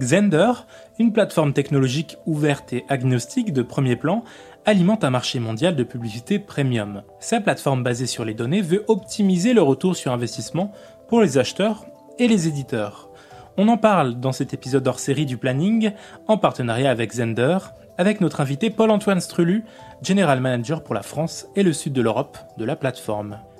Xender, 0.00 0.52
une 1.00 1.12
plateforme 1.12 1.52
technologique 1.52 2.18
ouverte 2.24 2.72
et 2.72 2.84
agnostique 2.88 3.52
de 3.52 3.62
premier 3.62 3.96
plan, 3.96 4.22
alimente 4.64 5.02
un 5.02 5.10
marché 5.10 5.40
mondial 5.40 5.74
de 5.74 5.82
publicité 5.82 6.38
premium. 6.38 7.02
Sa 7.18 7.40
plateforme 7.40 7.82
basée 7.82 8.06
sur 8.06 8.24
les 8.24 8.34
données 8.34 8.60
veut 8.60 8.84
optimiser 8.86 9.54
le 9.54 9.62
retour 9.62 9.96
sur 9.96 10.12
investissement 10.12 10.70
pour 11.08 11.20
les 11.20 11.36
acheteurs 11.36 11.84
et 12.18 12.28
les 12.28 12.46
éditeurs. 12.46 13.10
On 13.56 13.66
en 13.66 13.76
parle 13.76 14.20
dans 14.20 14.30
cet 14.30 14.54
épisode 14.54 14.86
hors 14.86 15.00
série 15.00 15.26
du 15.26 15.36
planning 15.36 15.90
en 16.28 16.38
partenariat 16.38 16.90
avec 16.90 17.12
Zender, 17.12 17.58
avec 17.96 18.20
notre 18.20 18.40
invité 18.40 18.70
Paul-Antoine 18.70 19.20
Strulu, 19.20 19.64
General 20.00 20.40
Manager 20.40 20.84
pour 20.84 20.94
la 20.94 21.02
France 21.02 21.48
et 21.56 21.64
le 21.64 21.72
sud 21.72 21.92
de 21.92 22.02
l'Europe 22.02 22.38
de 22.56 22.64
la 22.64 22.76
plateforme. 22.76 23.40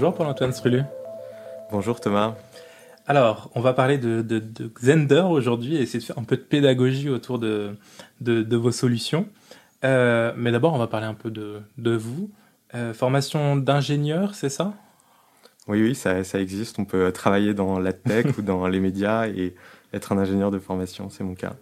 Bonjour 0.00 0.14
Paul-Antoine 0.14 0.52
Strulu. 0.52 0.82
Bonjour 1.72 2.00
Thomas. 2.00 2.36
Alors, 3.08 3.50
on 3.56 3.60
va 3.60 3.72
parler 3.72 3.98
de, 3.98 4.22
de, 4.22 4.38
de 4.38 4.70
Xender 4.80 5.24
aujourd'hui 5.28 5.74
et 5.74 5.80
essayer 5.80 5.98
de 5.98 6.04
faire 6.04 6.20
un 6.20 6.22
peu 6.22 6.36
de 6.36 6.42
pédagogie 6.42 7.10
autour 7.10 7.40
de, 7.40 7.74
de 8.20 8.56
vos 8.56 8.70
solutions. 8.70 9.26
Euh, 9.84 10.32
mais 10.36 10.52
d'abord, 10.52 10.72
on 10.72 10.78
va 10.78 10.86
parler 10.86 11.08
un 11.08 11.14
peu 11.14 11.32
de, 11.32 11.96
vous. 11.96 12.30
Euh, 12.76 12.94
formation 12.94 13.56
d'ingénieur, 13.56 14.36
c'est 14.36 14.50
ça? 14.50 14.72
Oui, 15.66 15.82
oui, 15.82 15.96
ça, 15.96 16.22
ça, 16.22 16.38
existe. 16.38 16.78
On 16.78 16.84
peut 16.84 17.10
travailler 17.10 17.52
dans 17.52 17.80
la 17.80 17.92
tech 17.92 18.26
ou 18.38 18.42
dans 18.42 18.68
les 18.68 18.78
médias 18.78 19.26
et 19.26 19.56
être 19.92 20.12
un 20.12 20.18
ingénieur 20.18 20.52
de 20.52 20.60
formation, 20.60 21.10
c'est 21.10 21.24
mon 21.24 21.34
cas. 21.34 21.54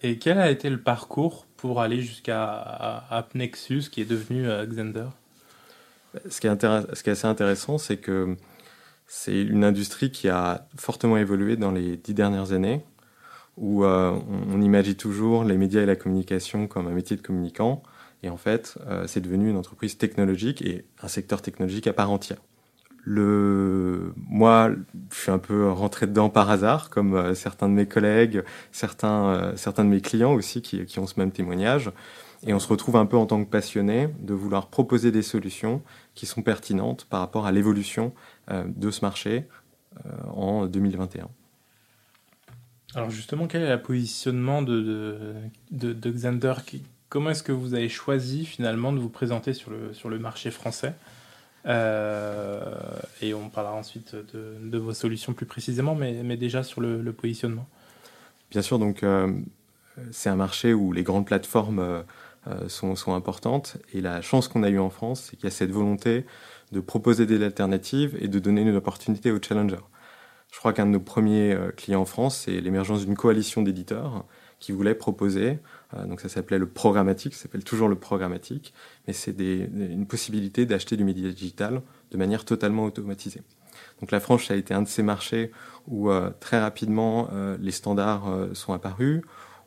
Et 0.00 0.18
quel 0.18 0.38
a 0.38 0.48
été 0.48 0.70
le 0.70 0.78
parcours 0.78 1.44
pour 1.56 1.80
aller 1.80 2.02
jusqu'à 2.02 3.04
Apnexus, 3.10 3.90
qui 3.90 4.00
est 4.00 4.08
devenu 4.08 4.48
euh, 4.48 4.64
Xender 4.64 5.06
ce 6.28 6.40
qui, 6.40 6.46
est 6.46 7.10
assez 7.10 7.26
intéressant, 7.26 7.78
c'est 7.78 7.96
que 7.96 8.36
c'est 9.06 9.42
une 9.42 9.64
industrie 9.64 10.10
qui 10.10 10.28
a 10.28 10.66
fortement 10.76 11.16
évolué 11.16 11.56
dans 11.56 11.70
les 11.70 11.96
dix 11.96 12.14
dernières 12.14 12.52
années, 12.52 12.84
où 13.56 13.84
euh, 13.84 14.12
on, 14.52 14.60
imagine 14.60 14.94
toujours 14.94 15.44
les 15.44 15.56
médias 15.56 15.82
et 15.82 15.86
la 15.86 15.96
communication 15.96 16.66
comme 16.66 16.86
un 16.86 16.92
métier 16.92 17.16
de 17.16 17.22
communicant, 17.22 17.82
et 18.22 18.30
en 18.30 18.36
fait, 18.36 18.78
euh, 18.88 19.04
c'est 19.06 19.20
devenu 19.20 19.50
une 19.50 19.56
entreprise 19.56 19.98
technologique 19.98 20.62
et 20.62 20.84
un 21.02 21.08
secteur 21.08 21.42
technologique 21.42 21.86
à 21.86 21.92
part 21.92 22.10
entière. 22.10 22.38
Moi, 23.06 24.70
je 25.12 25.16
suis 25.20 25.30
un 25.30 25.38
peu 25.38 25.70
rentré 25.70 26.06
dedans 26.06 26.30
par 26.30 26.48
hasard, 26.48 26.88
comme 26.88 27.14
euh, 27.14 27.34
certains 27.34 27.68
de 27.68 27.74
mes 27.74 27.86
collègues, 27.86 28.42
certains, 28.72 29.52
certains 29.56 29.84
de 29.84 29.90
mes 29.90 30.00
clients 30.00 30.32
aussi 30.32 30.62
qui 30.62 30.98
ont 30.98 31.06
ce 31.06 31.20
même 31.20 31.30
témoignage. 31.30 31.92
Et 32.46 32.52
on 32.52 32.58
se 32.58 32.68
retrouve 32.68 32.96
un 32.96 33.06
peu 33.06 33.16
en 33.16 33.26
tant 33.26 33.42
que 33.42 33.48
passionné 33.48 34.08
de 34.20 34.34
vouloir 34.34 34.68
proposer 34.68 35.10
des 35.10 35.22
solutions 35.22 35.82
qui 36.14 36.26
sont 36.26 36.42
pertinentes 36.42 37.06
par 37.06 37.20
rapport 37.20 37.46
à 37.46 37.52
l'évolution 37.52 38.12
euh, 38.50 38.64
de 38.68 38.90
ce 38.90 39.00
marché 39.02 39.46
euh, 40.04 40.10
en 40.34 40.66
2021. 40.66 41.28
Alors 42.94 43.10
justement, 43.10 43.46
quel 43.46 43.62
est 43.62 43.70
le 43.70 43.82
positionnement 43.82 44.62
de, 44.62 45.34
de, 45.70 45.92
de, 45.92 46.10
Xander 46.10 46.54
Comment 47.08 47.30
est-ce 47.30 47.42
que 47.42 47.50
vous 47.50 47.74
avez 47.74 47.88
choisi 47.88 48.44
finalement 48.44 48.92
de 48.92 48.98
vous 48.98 49.08
présenter 49.08 49.54
sur 49.54 49.70
le, 49.70 49.94
sur 49.94 50.10
le 50.10 50.18
marché 50.18 50.50
français? 50.50 50.94
Euh, 51.66 52.76
Et 53.22 53.32
on 53.32 53.48
parlera 53.48 53.74
ensuite 53.74 54.14
de, 54.14 54.78
vos 54.78 54.92
solutions 54.92 55.32
plus 55.32 55.46
précisément, 55.46 55.94
mais, 55.94 56.22
mais 56.22 56.36
déjà 56.36 56.62
sur 56.62 56.80
le, 56.82 57.12
positionnement. 57.12 57.66
Bien 58.50 58.62
sûr, 58.62 58.78
donc 58.78 59.02
c'est 60.12 60.28
un 60.28 60.36
marché 60.36 60.74
où 60.74 60.92
les 60.92 61.02
grandes 61.02 61.26
plateformes 61.26 62.04
sont, 62.68 62.94
sont, 62.94 63.14
importantes. 63.14 63.78
Et 63.92 64.00
la 64.00 64.20
chance 64.20 64.48
qu'on 64.48 64.62
a 64.62 64.70
eue 64.70 64.78
en 64.78 64.90
France, 64.90 65.28
c'est 65.28 65.36
qu'il 65.36 65.44
y 65.44 65.48
a 65.48 65.50
cette 65.50 65.70
volonté 65.70 66.26
de 66.72 66.80
proposer 66.80 67.24
des 67.24 67.42
alternatives 67.42 68.16
et 68.20 68.28
de 68.28 68.38
donner 68.38 68.62
une 68.62 68.76
opportunité 68.76 69.30
aux 69.30 69.40
challengers. 69.40 69.76
Je 70.54 70.60
crois 70.60 70.72
qu'un 70.72 70.86
de 70.86 70.92
nos 70.92 71.00
premiers 71.00 71.52
euh, 71.52 71.72
clients 71.72 72.02
en 72.02 72.04
France, 72.04 72.42
c'est 72.44 72.60
l'émergence 72.60 73.04
d'une 73.04 73.16
coalition 73.16 73.62
d'éditeurs 73.62 74.24
qui 74.60 74.70
voulait 74.70 74.94
proposer, 74.94 75.58
euh, 75.94 76.06
donc 76.06 76.20
ça 76.20 76.28
s'appelait 76.28 76.58
le 76.58 76.68
programmatique, 76.68 77.34
ça 77.34 77.42
s'appelle 77.42 77.64
toujours 77.64 77.88
le 77.88 77.96
programmatique, 77.96 78.72
mais 79.06 79.12
c'est 79.12 79.36
une 79.38 80.06
possibilité 80.06 80.64
d'acheter 80.64 80.96
du 80.96 81.02
média 81.02 81.28
digital 81.28 81.82
de 82.12 82.16
manière 82.16 82.44
totalement 82.44 82.84
automatisée. 82.84 83.42
Donc 84.00 84.12
la 84.12 84.20
France 84.20 84.48
a 84.50 84.54
été 84.54 84.74
un 84.74 84.82
de 84.82 84.88
ces 84.88 85.02
marchés 85.02 85.50
où 85.88 86.08
très 86.38 86.60
rapidement 86.60 87.28
les 87.58 87.72
standards 87.72 88.48
sont 88.52 88.72
apparus, 88.72 89.22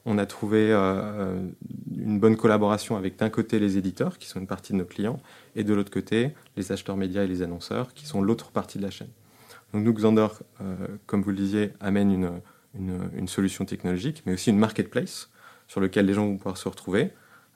on 0.07 0.17
a 0.17 0.25
trouvé 0.25 0.71
euh, 0.71 0.77
euh, 0.79 1.49
une 1.95 2.17
bonne 2.17 2.37
collaboration 2.37 2.95
avec 2.95 3.17
d'un 3.17 3.29
côté 3.29 3.59
les 3.59 3.77
éditeurs, 3.77 4.17
qui 4.17 4.27
sont 4.27 4.39
une 4.39 4.47
partie 4.47 4.71
de 4.71 4.77
nos 4.77 4.85
clients, 4.85 5.19
et 5.55 5.65
de 5.65 5.73
l'autre 5.73 5.91
côté 5.91 6.31
les 6.55 6.71
acheteurs 6.71 6.95
médias 6.95 7.23
et 7.23 7.27
les 7.27 7.41
annonceurs, 7.41 7.93
qui 7.93 8.07
sont 8.07 8.21
l'autre 8.21 8.51
partie 8.51 8.77
de 8.77 8.83
la 8.83 8.89
chaîne. 8.89 9.09
Donc 9.73 9.83
nous, 9.83 9.93
Xander, 9.93 10.27
euh, 10.61 10.75
comme 11.05 11.21
vous 11.21 11.31
le 11.31 11.35
disiez, 11.35 11.73
amène 11.81 12.11
une, 12.11 13.27
solution 13.27 13.65
technologique, 13.65 14.23
mais 14.25 14.33
aussi 14.33 14.49
une 14.49 14.59
marketplace 14.59 15.29
sur 15.67 15.81
lequel 15.81 16.05
les 16.05 16.13
gens 16.13 16.25
vont 16.25 16.37
pouvoir 16.37 16.57
se 16.57 16.69
retrouver 16.69 17.11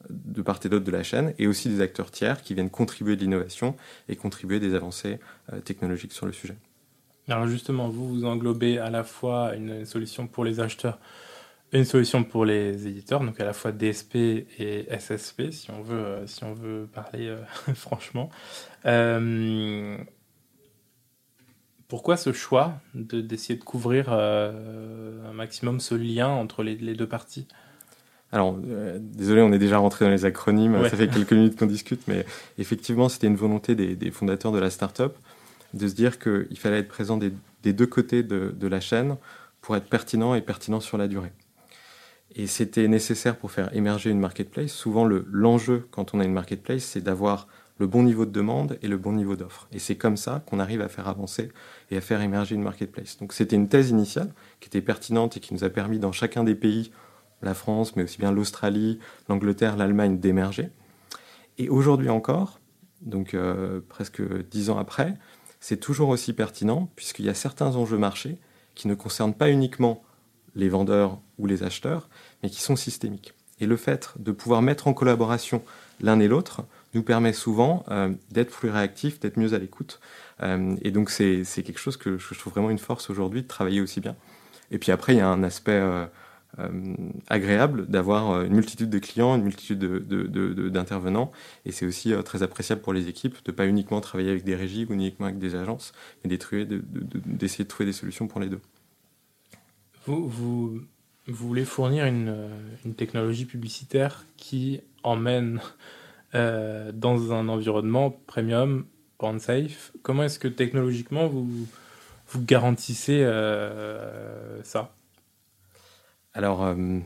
de 0.09 0.41
part 0.41 0.59
et 0.66 0.68
d'autre 0.68 0.83
de 0.83 0.91
la 0.91 1.03
chaîne, 1.03 1.33
et 1.39 1.47
aussi 1.47 1.69
des 1.69 1.79
acteurs 1.79 2.12
tiers 2.12 2.41
qui 2.41 2.53
viennent 2.53 2.72
contribuer 2.72 3.16
de 3.16 3.22
l'innovation 3.22 3.78
et 4.09 4.18
contribuer 4.18 4.59
des 4.59 4.73
avancées 4.73 5.19
technologiques 5.63 6.12
sur 6.12 6.25
le 6.25 6.33
sujet. 6.33 6.57
Alors 7.29 7.47
justement, 7.47 7.88
vous, 7.88 8.09
vous 8.09 8.25
englobez 8.25 8.79
à 8.79 8.89
la 8.89 9.03
fois 9.03 9.56
une 9.56 9.85
solution 9.85 10.28
pour 10.28 10.44
les 10.44 10.59
acheteurs 10.59 11.00
une 11.73 11.85
solution 11.85 12.23
pour 12.23 12.45
les 12.45 12.87
éditeurs, 12.87 13.21
donc 13.21 13.39
à 13.39 13.45
la 13.45 13.53
fois 13.53 13.71
DSP 13.71 14.15
et 14.15 14.87
SSP, 14.97 15.51
si 15.51 15.71
on 15.71 15.81
veut, 15.81 15.97
euh, 15.97 16.27
si 16.27 16.43
on 16.43 16.53
veut 16.53 16.87
parler 16.91 17.27
euh, 17.27 17.37
franchement. 17.73 18.29
Euh, 18.85 19.97
pourquoi 21.87 22.17
ce 22.17 22.31
choix 22.33 22.73
d'essayer 22.93 23.57
de, 23.59 23.63
couvrir 23.63 24.13
un 24.13 25.33
maximum 25.33 25.81
ce 25.81 25.93
lien 25.93 26.29
entre 26.29 26.63
les, 26.63 26.75
deux 26.95 27.07
parties? 27.07 27.47
Alors, 28.31 28.57
désolé, 28.97 29.41
on 29.41 29.51
est 29.51 29.59
déjà 29.59 29.77
rentré 29.77 30.05
dans 30.05 30.11
les 30.11 30.23
acronymes, 30.23 30.81
ça 30.88 30.95
fait 30.95 31.09
quelques 31.09 31.33
minutes 31.33 31.59
qu'on 31.59 31.65
discute, 31.65 32.07
mais 32.07 32.25
effectivement, 32.57 33.09
c'était 33.09 33.27
une 33.27 33.35
volonté 33.35 33.75
des, 33.75 34.11
fondateurs 34.11 34.53
de 34.53 34.59
la 34.59 34.69
startup 34.69 35.11
de 35.73 35.85
se 35.85 35.93
dire 35.93 36.17
qu'il 36.17 36.57
fallait 36.57 36.79
être 36.79 36.88
présent 36.88 37.17
des, 37.17 37.33
deux 37.73 37.88
côtés 37.88 38.23
de, 38.23 38.55
de, 38.57 38.67
la 38.67 38.79
chaîne 38.79 39.17
pour 39.59 39.75
être 39.75 39.89
pertinent 39.89 40.33
et 40.33 40.39
pertinent 40.39 40.79
sur 40.79 40.97
la 40.97 41.09
durée. 41.09 41.33
Et 42.34 42.47
c'était 42.47 42.88
nécessaire 42.88 43.38
pour 43.38 43.52
faire 43.52 43.75
émerger 43.75 44.09
une 44.09 44.19
marketplace. 44.19 44.72
Souvent, 44.72 45.06
l'enjeu 45.06 45.88
quand 45.92 46.14
on 46.14 46.19
a 46.19 46.24
une 46.24 46.34
marketplace, 46.34 46.84
c'est 46.84 47.02
d'avoir 47.02 47.47
le 47.78 47.88
bon 47.88 48.03
niveau 48.03 48.25
de 48.25 48.31
demande 48.31 48.78
et 48.81 48.88
le 48.88 48.97
bon 48.97 49.12
niveau 49.12 49.36
d'offre. 49.36 49.68
Et 49.72 49.80
c'est 49.80 49.96
comme 49.96 50.16
ça 50.16 50.44
qu'on 50.46 50.59
arrive 50.59 50.81
à 50.81 50.88
faire 50.88 51.08
avancer 51.08 51.52
et 51.90 51.97
à 51.97 52.02
faire 52.02 52.22
émerger 52.22 52.56
une 52.56 52.62
marketplace. 52.62 53.18
Donc 53.18 53.34
c'était 53.34 53.56
une 53.56 53.68
thèse 53.68 53.90
initiale 53.90 54.31
qui 54.59 54.68
était 54.68 54.81
pertinente 54.81 55.36
et 55.36 55.40
qui 55.40 55.54
nous 55.54 55.63
a 55.63 55.69
permis 55.69 55.98
dans 55.98 56.12
chacun 56.12 56.44
des 56.44 56.56
pays, 56.56 56.92
la 57.42 57.56
France, 57.56 57.95
mais 57.95 58.04
aussi 58.04 58.19
bien 58.19 58.31
l'Australie, 58.31 59.00
l'Angleterre, 59.27 59.77
l'Allemagne, 59.77 60.19
d'émerger. 60.19 60.69
Et 61.57 61.69
aujourd'hui 61.69 62.10
encore, 62.10 62.60
donc 63.01 63.34
euh, 63.34 63.81
presque 63.89 64.22
dix 64.50 64.69
ans 64.69 64.77
après, 64.77 65.16
c'est 65.60 65.80
toujours 65.80 66.10
aussi 66.10 66.34
pertinent 66.34 66.89
puisqu'il 66.95 67.25
y 67.25 67.30
a 67.30 67.34
certains 67.34 67.75
enjeux 67.75 67.98
marchés 67.98 68.38
qui 68.75 68.88
ne 68.88 68.94
concernent 68.94 69.34
pas 69.34 69.50
uniquement 69.50 70.04
les 70.56 70.69
vendeurs 70.69 71.19
ou 71.41 71.47
les 71.47 71.63
acheteurs, 71.63 72.07
mais 72.41 72.49
qui 72.49 72.61
sont 72.61 72.77
systémiques. 72.77 73.33
Et 73.59 73.65
le 73.65 73.77
fait 73.77 74.13
de 74.17 74.31
pouvoir 74.31 74.61
mettre 74.61 74.88
en 74.88 74.93
collaboration 74.93 75.63
l'un 75.99 76.19
et 76.19 76.27
l'autre 76.27 76.63
nous 76.93 77.03
permet 77.03 77.33
souvent 77.33 77.85
euh, 77.89 78.11
d'être 78.31 78.51
plus 78.51 78.69
réactifs, 78.69 79.19
d'être 79.19 79.38
mieux 79.38 79.53
à 79.53 79.59
l'écoute. 79.59 79.99
Euh, 80.41 80.75
et 80.81 80.91
donc 80.91 81.09
c'est 81.09 81.43
quelque 81.63 81.79
chose 81.79 81.97
que 81.97 82.17
je 82.17 82.33
trouve 82.35 82.53
vraiment 82.53 82.69
une 82.69 82.79
force 82.79 83.09
aujourd'hui 83.09 83.43
de 83.43 83.47
travailler 83.47 83.81
aussi 83.81 84.01
bien. 84.01 84.15
Et 84.71 84.77
puis 84.77 84.91
après, 84.91 85.13
il 85.13 85.17
y 85.17 85.21
a 85.21 85.27
un 85.27 85.43
aspect 85.43 85.79
euh, 85.79 86.05
agréable 87.29 87.85
d'avoir 87.88 88.41
une 88.41 88.53
multitude 88.53 88.89
de 88.89 88.99
clients, 88.99 89.35
une 89.35 89.43
multitude 89.43 89.79
d'intervenants. 89.79 91.31
et 91.65 91.71
c'est 91.71 91.85
aussi 91.85 92.13
très 92.25 92.43
appréciable 92.43 92.81
pour 92.81 92.93
les 92.93 93.07
équipes 93.07 93.38
de 93.45 93.51
pas 93.51 93.67
uniquement 93.67 94.01
travailler 94.01 94.31
avec 94.31 94.43
des 94.43 94.55
régies 94.55 94.85
ou 94.89 94.93
uniquement 94.93 95.27
avec 95.27 95.39
des 95.39 95.55
agences, 95.55 95.93
mais 96.23 96.29
d'essayer 96.29 96.65
de 96.65 97.69
trouver 97.69 97.85
des 97.85 97.93
solutions 97.93 98.27
pour 98.27 98.41
les 98.41 98.49
deux. 98.49 98.59
Vous, 100.07 100.27
vous, 100.27 100.81
voulez 101.27 101.65
fournir 101.65 102.06
une, 102.06 102.50
une, 102.85 102.95
technologie 102.95 103.45
publicitaire 103.45 104.25
qui 104.38 104.81
emmène 105.03 105.62
euh, 106.33 106.91
dans 106.94 107.33
un 107.33 107.50
environnement 107.50 108.09
premium, 108.25 108.85
brand 109.19 109.39
safe. 109.39 109.91
Comment 110.01 110.23
est-ce 110.23 110.39
que 110.39 110.47
technologiquement 110.47 111.27
vous, 111.27 111.68
vous 112.27 112.41
garantissez 112.41 113.21
euh, 113.23 114.63
ça? 114.63 114.95
Alors, 116.33 116.63
euh, 116.63 117.00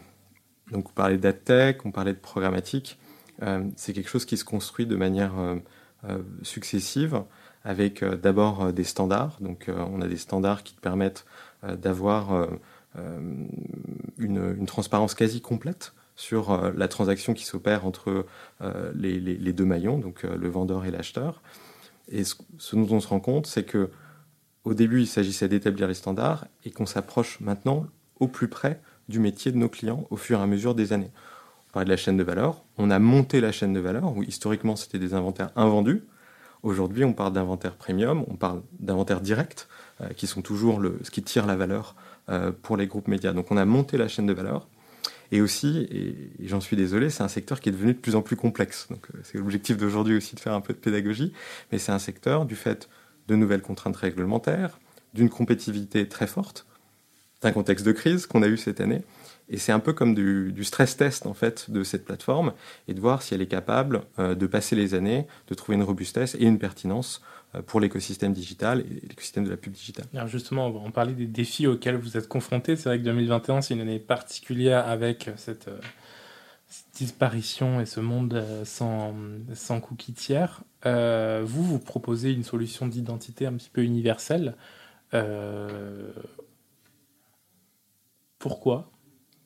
donc 0.71 0.89
on 0.89 0.94
parlait 0.94 1.18
d'AdTech, 1.18 1.85
on 1.85 1.91
parlait 1.91 2.13
de 2.13 2.19
programmatique. 2.19 3.00
c'est 3.75 3.94
quelque 3.94 4.09
chose 4.09 4.25
qui 4.25 4.38
se 4.38 4.45
construit 4.45 4.85
de 4.85 4.95
manière 4.95 5.33
successive 6.44 7.23
avec 7.63 8.03
d'abord 8.03 8.71
des 8.71 8.83
standards. 8.83 9.38
Donc, 9.41 9.69
on 9.69 10.01
a 10.01 10.07
des 10.07 10.18
standards 10.18 10.63
qui 10.63 10.73
te 10.73 10.79
permettent 10.79 11.25
d'avoir 11.63 12.47
une, 14.17 14.65
transparence 14.65 15.15
quasi 15.15 15.41
complète 15.41 15.94
sur 16.15 16.51
euh, 16.51 16.71
la 16.75 16.88
transaction 16.88 17.33
qui 17.33 17.44
s'opère 17.44 17.85
entre 17.85 18.25
euh, 18.62 18.91
les, 18.95 19.53
deux 19.53 19.65
maillons, 19.65 20.00
donc 20.00 20.23
euh, 20.23 20.38
le 20.38 20.50
vendeur 20.50 20.85
et 20.85 20.91
l'acheteur. 20.91 21.41
Et 22.07 22.23
ce, 22.23 22.35
dont 22.75 22.88
on 22.91 23.00
se 23.00 23.07
rend 23.07 23.19
compte, 23.19 23.47
c'est 23.47 23.63
que 23.63 23.89
au 24.63 24.73
début, 24.73 25.01
il 25.01 25.07
s'agissait 25.07 25.47
d'établir 25.47 25.88
les 25.88 25.94
standards 25.94 26.47
et 26.63 26.71
qu'on 26.71 26.85
s'approche 26.85 27.39
maintenant 27.39 27.85
au 28.19 28.27
plus 28.27 28.47
près 28.47 28.81
du 29.09 29.19
métier 29.19 29.51
de 29.51 29.57
nos 29.57 29.69
clients 29.69 30.07
au 30.09 30.18
fur 30.18 30.39
et 30.39 30.41
à 30.41 30.47
mesure 30.47 30.73
des 30.73 30.91
années. 30.94 31.11
On 31.69 31.73
parlait 31.73 31.85
de 31.85 31.91
la 31.91 31.97
chaîne 31.97 32.18
de 32.18 32.23
valeur. 32.23 32.63
On 32.77 32.89
a 32.89 32.97
monté 32.97 33.41
la 33.41 33.51
chaîne 33.51 33.73
de 33.73 33.79
valeur 33.79 34.18
où 34.18 34.23
historiquement 34.23 34.75
c'était 34.75 34.97
des 34.97 35.13
inventaires 35.13 35.51
invendus. 35.56 36.03
Aujourd'hui, 36.63 37.03
on 37.03 37.13
parle 37.13 37.33
d'inventaire 37.33 37.75
premium, 37.75 38.23
on 38.27 38.35
parle 38.35 38.63
d'inventaire 38.79 39.21
direct, 39.21 39.68
qui 40.15 40.25
sont 40.25 40.41
toujours 40.41 40.81
ce 41.03 41.11
qui 41.11 41.21
tire 41.21 41.45
la 41.45 41.56
valeur 41.56 41.95
pour 42.63 42.77
les 42.77 42.88
groupes 42.88 43.07
médias. 43.07 43.33
Donc 43.33 43.51
on 43.51 43.57
a 43.57 43.66
monté 43.66 43.98
la 43.98 44.07
chaîne 44.07 44.25
de 44.25 44.33
valeur 44.33 44.68
et 45.31 45.42
aussi, 45.42 45.88
et, 45.92 46.48
j'en 46.48 46.62
suis 46.62 46.75
désolé, 46.75 47.10
c'est 47.10 47.24
un 47.24 47.27
secteur 47.27 47.60
qui 47.60 47.69
est 47.69 47.72
devenu 47.72 47.94
de 47.94 48.00
plus 48.00 48.16
en 48.16 48.22
plus 48.22 48.36
complexe. 48.36 48.88
Donc 48.89 49.07
euh, 49.13 49.19
c'est 49.24 49.38
l'objectif 49.38 49.77
d'aujourd'hui 49.77 50.16
aussi 50.16 50.36
de 50.36 50.39
faire 50.39 50.54
un 50.54 50.62
peu 50.62 50.74
de 50.74 50.80
pédagogie, 50.80 51.33
mais 51.72 51.77
c'est 51.77 51.92
un 51.92 52.00
secteur 52.00 52.45
du 52.45 52.56
fait 52.56 52.89
de 53.27 53.36
nouvelles 53.36 53.62
contraintes 53.62 53.98
réglementaires, 53.98 54.80
d'une 55.13 55.30
compétitivité 55.30 56.07
très 56.07 56.27
forte, 56.27 56.66
d'un 57.42 57.51
contexte 57.51 57.86
de 57.86 57.92
crise 57.92 58.28
qu'on 58.28 58.44
a 58.44 58.48
eu 58.48 58.57
cette 58.57 58.81
année. 58.81 59.01
Et 59.50 59.57
c'est 59.57 59.71
un 59.71 59.80
peu 59.80 59.94
comme 59.94 60.15
du, 60.15 60.63
stress 60.63 60.97
test 60.97 61.25
en 61.25 61.33
fait 61.33 61.69
de 61.69 61.83
cette 61.83 62.06
plateforme 62.06 62.53
et 62.88 62.94
de 62.94 63.00
voir 63.00 63.21
si 63.21 63.33
elle 63.33 63.42
est 63.42 63.47
capable 63.47 64.01
euh, 64.18 64.33
de 64.33 64.47
passer 64.47 64.75
les 64.75 64.95
années, 64.95 65.27
de 65.47 65.53
trouver 65.53 65.75
une 65.75 65.83
robustesse 65.83 66.36
et 66.36 66.45
une 66.45 66.57
pertinence 66.57 67.21
euh, 67.53 67.62
pour 67.62 67.80
l'écosystème 67.80 68.33
digital 68.33 68.81
et 68.81 69.07
l'écosystème 69.07 69.45
de 69.45 69.51
la 69.51 69.57
pub 69.57 69.74
digitale. 69.74 70.07
Justement, 70.25 70.68
on 70.68 70.92
parlait 70.92 71.13
des 71.13 71.27
défis 71.27 71.68
auxquels 71.68 71.95
vous 71.95 72.18
êtes 72.18 72.27
confrontés. 72.27 72.75
C'est 72.75 72.89
vrai 72.89 72.97
que 72.97 73.03
2021, 73.03 73.62
c'est 73.62 73.75
une 73.75 73.81
année 73.81 74.00
particulière 74.00 74.88
avec 74.88 75.30
cette, 75.36 75.68
euh, 75.68 75.80
disparition 76.95 77.80
et 77.80 77.86
ce 77.86 78.00
monde 78.00 78.44
sans, 78.63 79.13
sans 79.53 79.80
cookies 79.80 80.13
tiers. 80.13 80.63
vous, 80.83 81.63
vous 81.63 81.80
proposez 81.80 82.31
une 82.31 82.44
solution 82.44 82.88
d'identité 82.88 83.45
un 83.45 83.53
petit 83.53 83.69
peu 83.69 83.83
universelle. 83.83 84.56
pourquoi? 88.39 88.92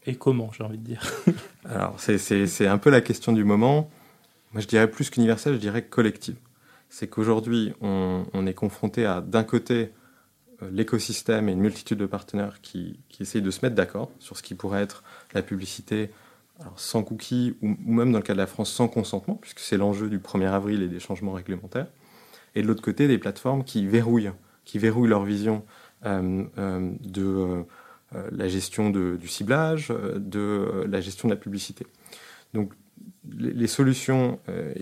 Et 0.05 0.15
comment, 0.15 0.51
j'ai 0.51 0.63
envie 0.63 0.77
de 0.77 0.83
dire 0.83 1.01
Alors, 1.65 1.95
c'est 1.99 2.67
un 2.67 2.77
peu 2.77 2.89
la 2.89 3.01
question 3.01 3.33
du 3.33 3.43
moment. 3.43 3.89
Moi, 4.53 4.61
je 4.61 4.67
dirais 4.67 4.89
plus 4.89 5.09
qu'universelle, 5.09 5.53
je 5.53 5.59
dirais 5.59 5.83
collective 5.83 6.35
c'est 6.89 7.07
qu'aujourd'hui, 7.07 7.73
on, 7.81 8.47
est 8.47 8.53
confronté 8.53 9.05
à, 9.05 9.21
d'un 9.21 9.43
côté, 9.43 9.91
euh, 10.63 10.69
l'écosystème 10.71 11.47
et 11.47 11.51
une 11.51 11.59
multitude 11.59 11.99
de 11.99 12.05
partenaires 12.05 12.61
qui, 12.61 12.99
essayent 13.19 13.41
de 13.41 13.51
se 13.51 13.63
mettre 13.63 13.75
d'accord 13.75 14.11
sur 14.19 14.37
ce 14.37 14.43
qui 14.43 14.55
pourrait 14.55 14.81
être 14.81 15.03
la 15.33 15.41
publicité 15.41 16.09
sans 16.75 17.03
cookies 17.03 17.55
ou, 17.61 17.75
même 17.85 18.11
dans 18.11 18.17
le 18.17 18.23
cas 18.23 18.33
de 18.33 18.39
la 18.39 18.47
France 18.47 18.71
sans 18.71 18.87
consentement, 18.87 19.35
puisque 19.35 19.59
c'est 19.59 19.77
l'enjeu 19.77 20.09
du 20.09 20.19
1er 20.19 20.49
avril 20.49 20.81
et 20.81 20.87
des 20.87 20.99
changements 20.99 21.33
réglementaires. 21.33 21.87
Et 22.55 22.61
de 22.61 22.67
l'autre 22.67 22.81
côté, 22.81 23.07
des 23.07 23.17
plateformes 23.17 23.63
qui 23.63 23.85
verrouillent, 23.85 24.31
qui 24.65 24.79
verrouillent 24.79 25.09
leur 25.09 25.23
vision 25.23 25.63
euh, 26.05 26.43
euh, 26.57 26.91
de 27.01 27.63
la 28.11 28.47
gestion 28.47 28.89
du 28.89 29.27
ciblage, 29.27 29.89
de 29.89 30.85
la 30.87 30.99
gestion 31.01 31.27
de 31.27 31.33
la 31.33 31.39
publicité. 31.39 31.85
Donc 32.53 32.73
les, 33.37 33.67
solutions, 33.67 34.39
euh, 34.49 34.73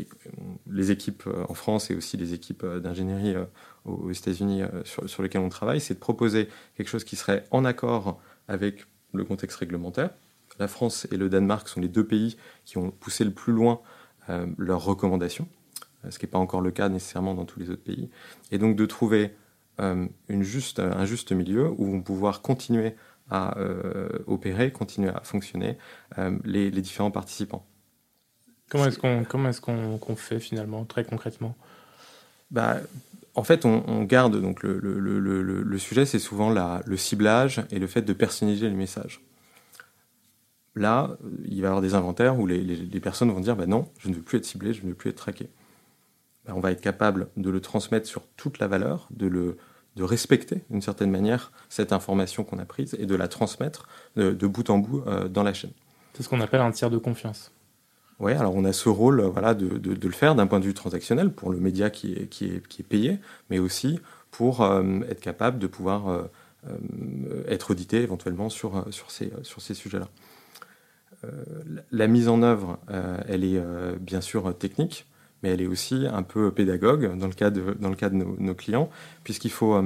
les 0.69 0.91
équipes 0.91 1.23
euh, 1.27 1.45
en 1.49 1.53
France 1.53 1.91
et 1.91 1.95
aussi 1.95 2.17
les 2.17 2.33
équipes 2.33 2.63
euh, 2.63 2.79
d'ingénierie 2.79 3.35
aux 3.85 4.11
États-Unis 4.11 4.63
sur, 4.83 5.23
lesquelles 5.23 5.41
on 5.41 5.49
travaille, 5.49 5.79
c'est 5.79 5.93
de 5.93 5.99
proposer 5.99 6.49
quelque 6.75 6.89
chose 6.89 7.05
qui 7.05 7.15
serait 7.15 7.45
en 7.51 7.63
accord 7.63 8.19
avec 8.49 8.85
le 9.13 9.23
contexte 9.23 9.57
réglementaire. 9.57 10.09
La 10.59 10.67
France 10.67 11.07
et 11.09 11.15
le 11.15 11.29
Danemark 11.29 11.69
sont 11.69 11.79
les 11.79 11.87
deux 11.87 12.05
pays 12.05 12.35
qui 12.65 12.77
ont 12.77 12.91
poussé 12.91 13.23
le 13.23 13.31
plus 13.31 13.53
loin 13.53 13.79
leurs 14.57 14.83
recommandations, 14.83 15.47
ce 16.09 16.19
qui 16.19 16.25
n'est 16.25 16.31
pas 16.31 16.37
encore 16.37 16.59
le 16.59 16.71
cas 16.71 16.89
nécessairement 16.89 17.33
dans 17.33 17.45
tous 17.45 17.61
les 17.61 17.69
autres 17.69 17.83
pays. 17.83 18.09
Et 18.51 18.57
donc 18.57 18.75
de 18.75 18.85
trouver 18.85 19.33
une 19.79 20.43
juste, 20.43 20.79
un 20.79 21.05
juste 21.05 21.31
milieu 21.31 21.69
où 21.77 21.85
vont 21.85 22.01
pouvoir 22.01 22.41
continuer 22.41 22.93
à 23.29 23.57
opérer, 24.27 24.71
continuer 24.71 25.09
à 25.09 25.21
fonctionner 25.23 25.77
les 26.43 26.71
différents 26.71 27.11
participants. 27.11 27.65
Comment 28.69 28.85
est-ce 28.85 29.61
qu'on 29.61 30.15
fait 30.15 30.39
finalement 30.39 30.85
très 30.85 31.03
concrètement? 31.03 31.55
Bah, 32.51 32.77
en 33.35 33.43
fait, 33.43 33.65
on, 33.65 34.03
garde 34.03 34.41
donc 34.41 34.63
le, 34.63 34.79
le, 34.79 34.99
le, 34.99 35.41
le 35.41 35.77
sujet, 35.77 36.05
c'est 36.05 36.19
souvent 36.19 36.49
la, 36.49 36.81
le 36.85 36.97
ciblage 36.97 37.61
et 37.71 37.79
le 37.79 37.87
fait 37.87 38.01
de 38.01 38.13
personnaliser 38.13 38.67
les 38.69 38.75
messages. 38.75 39.21
Là, 40.75 41.17
il 41.45 41.61
va 41.61 41.65
y 41.65 41.65
avoir 41.67 41.81
des 41.81 41.95
inventaires 41.95 42.39
où 42.39 42.45
les, 42.47 42.59
les, 42.61 42.99
personnes 42.99 43.31
vont 43.31 43.39
dire 43.39 43.55
bah 43.55 43.65
non, 43.65 43.89
je 43.99 44.09
ne 44.09 44.15
veux 44.15 44.21
plus 44.21 44.37
être 44.37 44.45
ciblé, 44.45 44.73
je 44.73 44.83
ne 44.83 44.89
veux 44.89 44.95
plus 44.95 45.09
être 45.09 45.17
traqué. 45.17 45.49
Bah, 46.45 46.53
on 46.55 46.59
va 46.59 46.71
être 46.71 46.81
capable 46.81 47.29
de 47.37 47.49
le 47.49 47.61
transmettre 47.61 48.07
sur 48.07 48.23
toute 48.37 48.59
la 48.59 48.67
valeur, 48.67 49.07
de 49.11 49.27
le 49.27 49.57
de 49.97 50.03
respecter 50.03 50.63
d'une 50.69 50.81
certaine 50.81 51.11
manière 51.11 51.51
cette 51.67 51.91
information 51.91 52.43
qu'on 52.45 52.59
a 52.59 52.65
prise 52.65 52.95
et 52.99 53.05
de 53.05 53.15
la 53.15 53.27
transmettre 53.27 53.87
de, 54.15 54.47
bout 54.47 54.69
en 54.69 54.77
bout 54.77 55.03
euh, 55.07 55.27
dans 55.27 55.43
la 55.43 55.53
chaîne. 55.53 55.71
C'est 56.13 56.23
ce 56.23 56.29
qu'on 56.29 56.39
appelle 56.39 56.61
un 56.61 56.71
tiers 56.71 56.89
de 56.89 56.97
confiance. 56.97 57.51
Oui, 58.19 58.31
alors 58.31 58.55
on 58.55 58.65
a 58.65 58.73
ce 58.73 58.89
rôle 58.89 59.21
voilà, 59.21 59.53
de, 59.53 59.79
le 59.83 60.11
faire 60.11 60.33
d'un 60.33 60.47
point 60.47 60.59
de 60.59 60.65
vue 60.65 60.73
transactionnel 60.73 61.31
pour 61.31 61.51
le 61.51 61.59
média 61.59 61.89
qui 61.89 62.13
est, 62.13 62.27
qui 62.27 62.45
est, 62.45 62.67
qui 62.67 62.81
est 62.81 62.85
payé, 62.85 63.19
mais 63.49 63.59
aussi 63.59 63.99
pour 64.31 64.61
euh, 64.61 65.01
être 65.09 65.21
capable 65.21 65.59
de 65.59 65.67
pouvoir 65.67 66.07
euh, 66.07 66.23
euh, 66.67 67.43
être 67.47 67.71
audité 67.71 68.01
éventuellement 68.01 68.49
sur, 68.49 68.85
sur 68.91 69.11
ces, 69.11 69.31
sur 69.43 69.61
ces 69.61 69.73
sujets-là. 69.73 70.07
la 71.91 72.07
mise 72.07 72.27
en 72.27 72.41
œuvre, 72.43 72.79
elle 73.27 73.43
est 73.43 73.59
bien 73.99 74.21
sûr 74.21 74.55
technique, 74.57 75.07
mais 75.41 75.49
elle 75.49 75.61
est 75.61 75.67
aussi 75.67 76.05
un 76.11 76.23
peu 76.23 76.51
pédagogue 76.51 77.17
dans 77.17 77.27
le 77.27 77.33
cas 77.33 77.49
de, 77.49 77.75
nos, 78.39 78.55
clients, 78.55 78.89
puisqu'il 79.23 79.51
faut, 79.51 79.79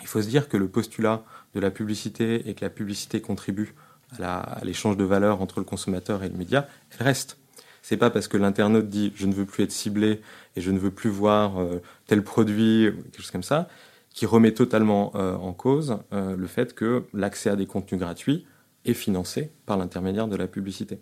il 0.00 0.06
faut 0.06 0.22
se 0.22 0.28
dire 0.28 0.48
que 0.48 0.56
le 0.56 0.68
postulat 0.68 1.24
de 1.54 1.60
la 1.60 1.70
publicité 1.70 2.48
et 2.48 2.54
que 2.54 2.64
la 2.64 2.70
publicité 2.70 3.20
contribue 3.20 3.74
à 4.22 4.60
l'échange 4.62 4.96
de 4.96 5.04
valeur 5.04 5.42
entre 5.42 5.60
le 5.60 5.64
consommateur 5.64 6.22
et 6.22 6.28
le 6.28 6.36
média, 6.36 6.68
elle 6.98 7.06
reste. 7.06 7.38
C'est 7.82 7.96
pas 7.96 8.10
parce 8.10 8.28
que 8.28 8.36
l'internaute 8.36 8.88
dit 8.88 9.12
je 9.14 9.26
ne 9.26 9.32
veux 9.32 9.46
plus 9.46 9.64
être 9.64 9.72
ciblé 9.72 10.20
et 10.56 10.60
je 10.60 10.70
ne 10.70 10.78
veux 10.78 10.90
plus 10.90 11.10
voir 11.10 11.58
euh, 11.58 11.80
tel 12.06 12.22
produit, 12.22 12.90
quelque 12.92 13.22
chose 13.22 13.30
comme 13.30 13.42
ça, 13.42 13.68
qui 14.10 14.26
remet 14.26 14.52
totalement 14.52 15.12
euh, 15.14 15.34
en 15.36 15.52
cause 15.52 15.98
euh, 16.12 16.36
le 16.36 16.46
fait 16.46 16.74
que 16.74 17.04
l'accès 17.14 17.50
à 17.50 17.56
des 17.56 17.66
contenus 17.66 18.00
gratuits 18.00 18.46
est 18.84 18.94
financé 18.94 19.52
par 19.66 19.76
l'intermédiaire 19.76 20.28
de 20.28 20.36
la 20.36 20.46
publicité. 20.46 21.00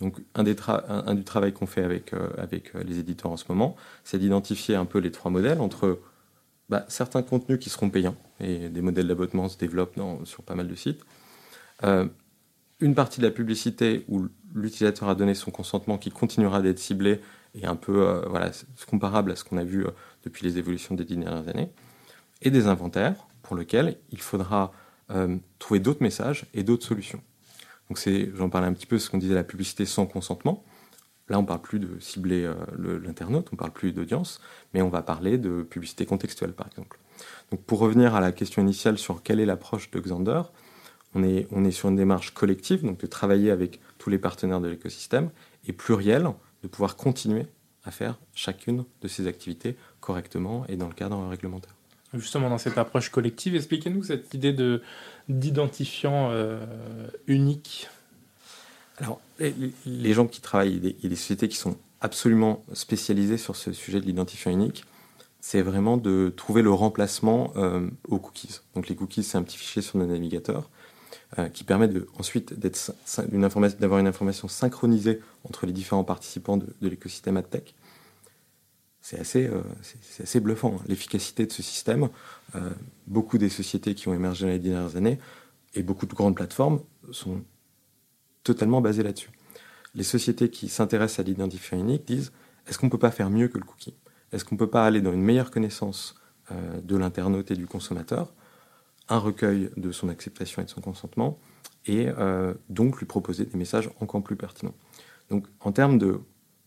Donc 0.00 0.16
un, 0.34 0.42
des 0.42 0.56
un, 0.68 1.14
du 1.14 1.24
travail 1.24 1.52
qu'on 1.52 1.66
fait 1.66 1.84
avec, 1.84 2.12
avec 2.36 2.74
les 2.74 2.98
éditeurs 2.98 3.30
en 3.30 3.36
ce 3.36 3.44
moment, 3.48 3.76
c'est 4.02 4.18
d'identifier 4.18 4.74
un 4.74 4.86
peu 4.86 4.98
les 4.98 5.12
trois 5.12 5.30
modèles 5.30 5.60
entre 5.60 6.00
bah, 6.68 6.84
certains 6.88 7.22
contenus 7.22 7.60
qui 7.60 7.70
seront 7.70 7.90
payants, 7.90 8.16
et 8.40 8.68
des 8.68 8.80
modèles 8.80 9.06
d'abonnement 9.06 9.48
se 9.48 9.56
développent 9.56 10.00
sur 10.24 10.42
pas 10.42 10.56
mal 10.56 10.66
de 10.66 10.74
sites, 10.74 11.04
une 12.80 12.94
partie 12.94 13.20
de 13.20 13.26
la 13.26 13.30
publicité 13.30 14.04
où 14.08 14.26
l'utilisateur 14.54 15.08
a 15.08 15.14
donné 15.14 15.34
son 15.34 15.50
consentement 15.50 15.98
qui 15.98 16.10
continuera 16.10 16.60
d'être 16.60 16.78
ciblé 16.78 17.20
et 17.54 17.66
un 17.66 17.76
peu 17.76 18.06
euh, 18.06 18.22
voilà, 18.28 18.50
comparable 18.88 19.30
à 19.32 19.36
ce 19.36 19.44
qu'on 19.44 19.56
a 19.56 19.64
vu 19.64 19.86
euh, 19.86 19.90
depuis 20.24 20.44
les 20.44 20.58
évolutions 20.58 20.94
des 20.94 21.04
dernières 21.04 21.48
années, 21.48 21.70
et 22.42 22.50
des 22.50 22.66
inventaires 22.66 23.26
pour 23.42 23.56
lesquels 23.56 23.96
il 24.10 24.20
faudra 24.20 24.72
euh, 25.10 25.36
trouver 25.58 25.80
d'autres 25.80 26.02
messages 26.02 26.46
et 26.52 26.62
d'autres 26.62 26.86
solutions. 26.86 27.22
Donc 27.88 27.98
c'est, 27.98 28.30
j'en 28.34 28.48
parlais 28.48 28.66
un 28.66 28.72
petit 28.72 28.86
peu, 28.86 28.98
ce 28.98 29.10
qu'on 29.10 29.18
disait 29.18 29.34
la 29.34 29.44
publicité 29.44 29.86
sans 29.86 30.06
consentement. 30.06 30.64
Là, 31.28 31.38
on 31.38 31.44
parle 31.44 31.62
plus 31.62 31.78
de 31.78 31.98
cibler 32.00 32.50
l'internaute, 32.76 33.48
on 33.52 33.56
parle 33.56 33.72
plus 33.72 33.92
d'audience, 33.92 34.40
mais 34.74 34.82
on 34.82 34.90
va 34.90 35.00
parler 35.00 35.38
de 35.38 35.62
publicité 35.62 36.04
contextuelle, 36.04 36.52
par 36.52 36.66
exemple. 36.66 36.98
Donc 37.50 37.62
pour 37.62 37.78
revenir 37.78 38.14
à 38.14 38.20
la 38.20 38.30
question 38.32 38.60
initiale 38.60 38.98
sur 38.98 39.22
quelle 39.22 39.40
est 39.40 39.46
l'approche 39.46 39.90
de 39.90 40.00
Xander, 40.00 40.42
on 41.14 41.22
est, 41.22 41.46
on 41.50 41.64
est 41.64 41.70
sur 41.70 41.88
une 41.88 41.96
démarche 41.96 42.32
collective, 42.34 42.82
donc 42.82 42.98
de 42.98 43.06
travailler 43.06 43.50
avec 43.50 43.80
tous 43.98 44.10
les 44.10 44.18
partenaires 44.18 44.60
de 44.60 44.68
l'écosystème, 44.68 45.30
et 45.66 45.72
pluriel, 45.72 46.28
de 46.62 46.68
pouvoir 46.68 46.96
continuer 46.96 47.46
à 47.84 47.90
faire 47.90 48.18
chacune 48.34 48.84
de 49.00 49.08
ces 49.08 49.26
activités 49.26 49.76
correctement 50.00 50.64
et 50.68 50.76
dans 50.76 50.88
le 50.88 50.94
cadre 50.94 51.26
réglementaire. 51.28 51.74
Justement 52.14 52.50
dans 52.50 52.58
cette 52.58 52.78
approche 52.78 53.10
collective. 53.10 53.54
Expliquez-nous 53.54 54.04
cette 54.04 54.32
idée 54.34 54.52
de 54.52 54.82
d'identifiant 55.28 56.32
unique. 57.26 57.88
Alors, 58.98 59.20
les, 59.38 60.12
gens 60.12 60.26
qui 60.26 60.42
travaillent, 60.42 60.80
il 60.82 61.02
y 61.02 61.06
a 61.06 61.08
des 61.08 61.16
sociétés 61.16 61.48
qui 61.48 61.56
sont 61.56 61.78
absolument 62.02 62.62
spécialisées 62.74 63.38
sur 63.38 63.56
ce 63.56 63.72
sujet 63.72 64.00
de 64.00 64.06
l'identifiant 64.06 64.50
unique 64.50 64.84
c'est 65.46 65.60
vraiment 65.60 65.98
de 65.98 66.32
trouver 66.34 66.62
le 66.62 66.72
remplacement 66.72 67.52
euh, 67.56 67.86
aux 68.08 68.18
cookies. 68.18 68.60
Donc 68.74 68.88
les 68.88 68.96
cookies, 68.96 69.22
c'est 69.22 69.36
un 69.36 69.42
petit 69.42 69.58
fichier 69.58 69.82
sur 69.82 69.98
nos 69.98 70.06
navigateurs 70.06 70.70
euh, 71.38 71.50
qui 71.50 71.64
permet 71.64 71.86
de, 71.86 72.08
ensuite 72.18 72.54
d'avoir 72.58 73.98
une 73.98 74.06
information 74.06 74.48
synchronisée 74.48 75.20
entre 75.46 75.66
les 75.66 75.74
différents 75.74 76.02
participants 76.02 76.56
de, 76.56 76.66
l'écosystème 76.80 77.36
AdTech. 77.36 77.74
C'est 79.06 79.20
assez, 79.20 79.46
euh, 79.46 80.40
bluffant, 80.40 80.76
hein. 80.78 80.84
l'efficacité 80.88 81.44
de 81.44 81.52
ce 81.52 81.62
système. 81.62 82.08
beaucoup 83.06 83.36
des 83.36 83.50
sociétés 83.50 83.94
qui 83.94 84.08
ont 84.08 84.14
émergé 84.14 84.46
dans 84.46 84.52
les 84.52 84.58
dernières 84.58 84.96
années 84.96 85.18
et 85.74 85.82
beaucoup 85.82 86.06
de 86.06 86.14
grandes 86.14 86.34
plateformes 86.34 86.80
sont 87.10 87.42
totalement 88.44 88.80
basées 88.80 89.02
là-dessus. 89.02 89.30
Les 89.94 90.04
sociétés 90.04 90.48
qui 90.48 90.68
s'intéressent 90.68 91.20
à 91.20 91.22
l'identifiant 91.22 91.78
unique 91.78 92.06
disent 92.06 92.32
est-ce 92.66 92.78
qu'on 92.78 92.86
ne 92.86 92.90
peut 92.90 92.98
pas 92.98 93.10
faire 93.10 93.28
mieux 93.28 93.48
que 93.48 93.58
le 93.58 93.64
cookie? 93.64 93.94
Est-ce 94.32 94.44
qu'on 94.44 94.54
ne 94.54 94.58
peut 94.58 94.70
pas 94.70 94.86
aller 94.86 95.02
dans 95.02 95.12
une 95.12 95.22
meilleure 95.22 95.50
connaissance 95.50 96.16
euh, 96.50 96.80
de 96.80 96.96
l'internaute 96.96 97.50
et 97.50 97.56
du 97.56 97.66
consommateur, 97.66 98.32
un 99.08 99.18
recueil 99.18 99.70
de 99.76 99.92
son 99.92 100.08
acceptation 100.08 100.62
et 100.62 100.64
de 100.64 100.70
son 100.70 100.80
consentement, 100.80 101.38
et 101.86 102.08
euh, 102.08 102.54
donc 102.70 102.98
lui 102.98 103.06
proposer 103.06 103.44
des 103.44 103.58
messages 103.58 103.90
encore 104.00 104.22
plus 104.22 104.36
pertinents? 104.36 104.74
Donc 105.30 105.46
en 105.60 105.72
termes 105.72 105.98
de, 105.98 106.20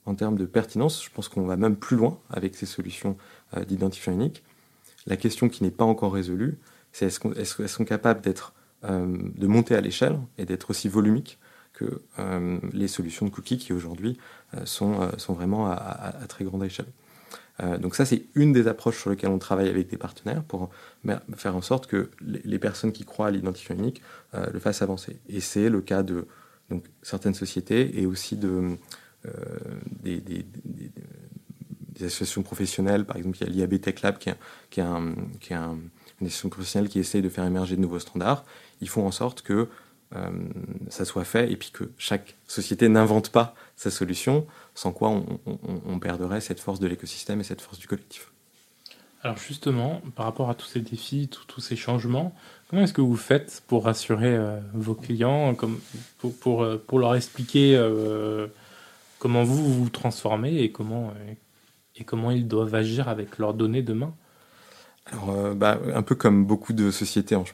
en 0.07 0.15
termes 0.15 0.37
de 0.37 0.45
pertinence, 0.45 1.03
je 1.03 1.09
pense 1.09 1.29
qu'on 1.29 1.45
va 1.45 1.57
même 1.57 1.75
plus 1.75 1.97
loin 1.97 2.19
avec 2.29 2.55
ces 2.55 2.65
solutions 2.65 3.17
euh, 3.55 3.65
d'identifiant 3.65 4.13
unique. 4.13 4.43
La 5.05 5.17
question 5.17 5.49
qui 5.49 5.63
n'est 5.63 5.71
pas 5.71 5.85
encore 5.85 6.13
résolue, 6.13 6.57
c'est 6.91 7.05
est-ce 7.05 7.19
qu'on 7.19 7.33
est, 7.33 7.85
capable 7.85 8.21
d'être, 8.21 8.53
de 8.83 9.47
monter 9.47 9.75
à 9.75 9.81
l'échelle 9.81 10.19
et 10.37 10.45
d'être 10.45 10.71
aussi 10.71 10.89
volumique 10.89 11.37
que 11.73 12.01
les 12.73 12.87
solutions 12.87 13.25
de 13.25 13.29
cookies 13.29 13.57
qui 13.57 13.71
aujourd'hui 13.71 14.17
sont, 14.65 15.11
sont 15.17 15.33
vraiment 15.33 15.69
à 15.69 16.25
très 16.27 16.43
grande 16.43 16.63
échelle. 16.63 16.87
Euh, 17.63 17.77
donc 17.77 17.95
ça, 17.95 18.05
c'est 18.05 18.23
une 18.35 18.53
des 18.53 18.67
approches 18.67 18.99
sur 18.99 19.09
lesquelles 19.09 19.29
on 19.31 19.39
travaille 19.39 19.69
avec 19.69 19.89
des 19.89 19.97
partenaires 19.97 20.43
pour 20.43 20.69
faire 21.35 21.55
en 21.55 21.61
sorte 21.61 21.87
que 21.87 22.09
les, 22.21 22.59
personnes 22.59 22.91
qui 22.91 23.05
croient 23.05 23.27
à 23.27 23.31
l'identifiant 23.31 23.75
unique 23.75 24.01
euh, 24.33 24.45
le 24.51 24.59
fassent 24.59 24.81
avancer. 24.81 25.19
Et 25.29 25.39
c'est 25.39 25.69
le 25.69 25.81
cas 25.81 26.03
de 26.03 26.27
certaines 27.01 27.33
sociétés 27.33 27.99
et 27.99 28.05
aussi 28.05 28.35
de, 28.35 28.77
euh, 29.27 29.59
des, 30.03 30.45
associations 32.05 32.43
professionnelles. 32.43 33.05
Par 33.05 33.17
exemple, 33.17 33.37
il 33.41 33.55
y 33.55 33.63
a 33.63 33.65
l'IAB 33.65 33.81
Tech 33.81 34.01
Lab 34.01 34.17
qui 34.19 34.29
est, 34.29 34.81
une 34.81 35.17
association 36.21 36.49
professionnelle 36.49 36.89
qui 36.89 36.99
essaye 36.99 37.21
de 37.21 37.29
faire 37.29 37.45
émerger 37.45 37.75
de 37.75 37.81
nouveaux 37.81 37.99
standards. 37.99 38.45
Ils 38.81 38.89
font 38.89 39.05
en 39.05 39.11
sorte 39.11 39.41
que 39.41 39.67
ça 40.89 41.03
soit 41.03 41.25
fait 41.25 41.51
et 41.51 41.57
puis 41.57 41.71
que 41.71 41.91
chaque 41.97 42.35
société 42.47 42.87
n'invente 42.87 43.29
pas 43.29 43.55
sa 43.75 43.91
solution 43.91 44.47
sans 44.73 44.91
quoi 44.91 45.09
on, 45.09 45.99
perdrait 45.99 46.39
cette 46.39 46.59
force 46.59 46.79
de 46.79 46.87
l'écosystème 46.87 47.41
et 47.41 47.43
cette 47.43 47.61
force 47.61 47.79
du 47.79 47.87
collectif. 47.87 48.31
Alors 49.23 49.37
justement, 49.37 50.01
par 50.15 50.25
rapport 50.25 50.49
à 50.49 50.55
tous 50.55 50.67
ces 50.67 50.79
défis, 50.79 51.27
tous 51.27 51.59
ces 51.61 51.75
changements, 51.75 52.35
comment 52.69 52.83
est-ce 52.83 52.93
que 52.93 53.01
vous 53.01 53.17
faites 53.17 53.63
pour 53.67 53.85
rassurer 53.85 54.35
euh, 54.35 54.59
vos 54.73 54.93
clients, 54.93 55.55
pour, 56.39 56.63
euh, 56.63 56.83
leur 56.93 57.15
expliquer 57.15 57.75
euh, 57.75 58.47
comment 59.19 59.43
vous 59.43 59.83
vous 59.83 59.89
transformez 59.89 60.59
et 60.59 60.71
comment, 60.71 61.13
et 61.95 62.03
comment 62.03 62.31
ils 62.31 62.47
doivent 62.47 62.75
agir 62.75 63.07
avec 63.07 63.37
leurs 63.37 63.53
données 63.53 63.81
demain 63.81 64.13
alors, 65.11 65.29
euh, 65.29 65.53
bah, 65.53 65.79
un 65.93 66.01
peu 66.01 66.15
comme 66.15 66.45
beaucoup 66.45 66.73
de 66.73 66.91
sociétés, 66.91 67.35
on, 67.35 67.45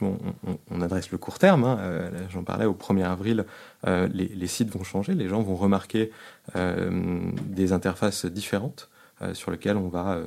on, 0.71 0.81
adresse 0.81 1.11
le 1.11 1.17
court 1.17 1.37
terme. 1.37 1.63
Hein, 1.63 1.77
euh, 1.81 2.09
j'en 2.29 2.43
parlais 2.43 2.65
au 2.65 2.73
1er 2.73 3.03
avril, 3.03 3.45
euh, 3.85 4.07
les, 4.11 4.47
sites 4.47 4.69
vont 4.69 4.83
changer, 4.83 5.13
les 5.13 5.27
gens 5.27 5.41
vont 5.41 5.55
remarquer 5.55 6.11
des 6.55 7.73
interfaces 7.73 8.25
différentes 8.25 8.89
sur 9.33 9.51
lesquelles 9.51 9.77
on 9.77 9.87
va 9.87 10.19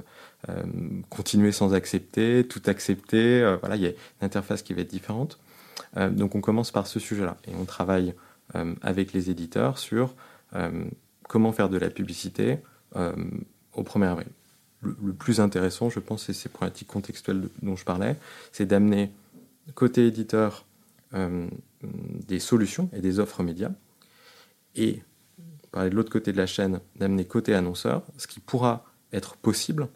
continuer 1.10 1.52
sans 1.52 1.74
accepter, 1.74 2.46
tout 2.48 2.62
accepter. 2.66 3.56
voilà, 3.60 3.76
il 3.76 3.82
y 3.82 3.86
a 3.86 3.90
une 3.90 4.26
interface 4.26 4.62
qui 4.62 4.72
va 4.72 4.82
être 4.82 4.90
différente. 4.90 5.38
donc, 5.96 6.34
on 6.34 6.40
commence 6.40 6.70
par 6.70 6.86
ce 6.86 6.98
sujet-là 6.98 7.36
et 7.46 7.52
on 7.60 7.64
travaille 7.64 8.14
avec 8.82 9.12
les 9.12 9.30
éditeurs 9.30 9.78
sur 9.78 10.14
comment 11.28 11.52
faire 11.52 11.68
de 11.68 11.78
la 11.78 11.90
publicité 11.90 12.58
au 12.94 13.82
1er 13.82 14.06
avril 14.06 14.28
le, 14.82 15.12
plus 15.12 15.40
intéressant, 15.40 15.90
je 15.90 16.00
pense, 16.00 16.24
c'est 16.24 16.32
ces 16.32 16.48
problématiques 16.48 16.88
contextuelles 16.88 17.48
dont 17.62 17.76
je 17.76 17.84
parlais, 17.84 18.16
c'est 18.52 18.66
d'amener 18.66 19.10
côté 19.74 20.06
éditeur 20.06 20.64
euh, 21.14 21.48
des 21.82 22.40
solutions 22.40 22.88
et 22.92 23.00
des 23.00 23.18
offres 23.18 23.42
médias, 23.42 23.72
et 24.74 25.02
parler 25.72 25.90
de 25.90 25.96
l'autre 25.96 26.12
côté 26.12 26.32
de 26.32 26.36
la 26.36 26.46
chaîne, 26.46 26.80
d'amener 26.96 27.24
côté 27.24 27.54
annonceur 27.54 28.02
ce 28.16 28.26
qui 28.26 28.40
pourra 28.40 28.84
être 29.12 29.36
possible 29.36 29.88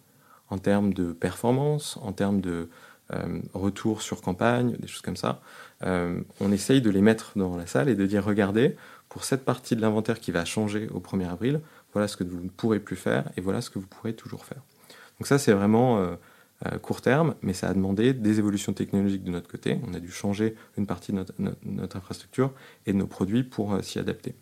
en 0.49 0.59
termes 0.59 0.93
de 0.93 1.13
performance, 1.13 1.99
en 2.03 2.13
termes 2.13 2.41
de 2.41 2.69
euh, 3.13 3.41
retour 3.55 4.03
sur 4.03 4.21
campagne, 4.21 4.77
des 4.79 4.89
choses 4.89 5.03
comme 5.03 5.17
ça. 5.17 5.41
Euh, 5.83 6.21
on 6.41 6.53
essaye 6.53 6.81
de 6.83 6.91
les 6.91 7.01
mettre 7.01 7.33
dans 7.37 7.57
la 7.57 7.67
salle 7.67 7.89
et 7.89 7.95
de 7.95 8.07
dire 8.07 8.25
regardez, 8.25 8.77
pour 9.09 9.25
cette 9.25 9.45
partie 9.45 9.77
de 9.77 9.81
l'inventaire 9.81 10.21
qui 10.21 10.31
va 10.31 10.45
changer 10.45 10.89
au 10.89 11.01
1er 11.01 11.29
avril, 11.29 11.61
voilà 11.93 12.09
ce 12.09 12.17
que 12.17 12.25
vous 12.25 12.41
ne 12.41 12.49
pourrez 12.49 12.81
plus 12.81 12.97
faire 12.97 13.25
et 13.37 13.41
voilà 13.41 13.61
ce 13.61 13.71
que 13.71 13.79
vous 13.79 13.87
pourrez 13.87 14.15
toujours 14.15 14.45
faire. 14.45 14.63
Donc 15.21 15.27
ça, 15.27 15.39
c'est 15.39 15.53
vraiment 15.53 15.99
euh, 15.99 16.15
euh, 16.67 16.79
court 16.79 17.03
terme, 17.03 17.35
mais 17.43 17.53
ça 17.53 17.69
a 17.69 17.75
demandé 17.75 18.15
des 18.15 18.39
évolutions 18.39 18.73
technologiques 18.73 19.23
de 19.23 19.31
notre 19.31 19.49
côté. 19.49 19.79
On 19.87 19.93
a 19.93 20.01
dû 20.01 20.11
changer 20.11 20.57
une 20.79 20.87
partie 20.87 21.13
de 21.13 21.25
notre, 21.39 21.97
infrastructure 21.97 22.53
et 22.87 22.93
de 22.93 22.99
nos 22.99 23.07
produits 23.07 23.43
pour 23.43 23.75
euh, 23.75 23.83
s'y 23.83 23.99
adapter. 23.99 24.35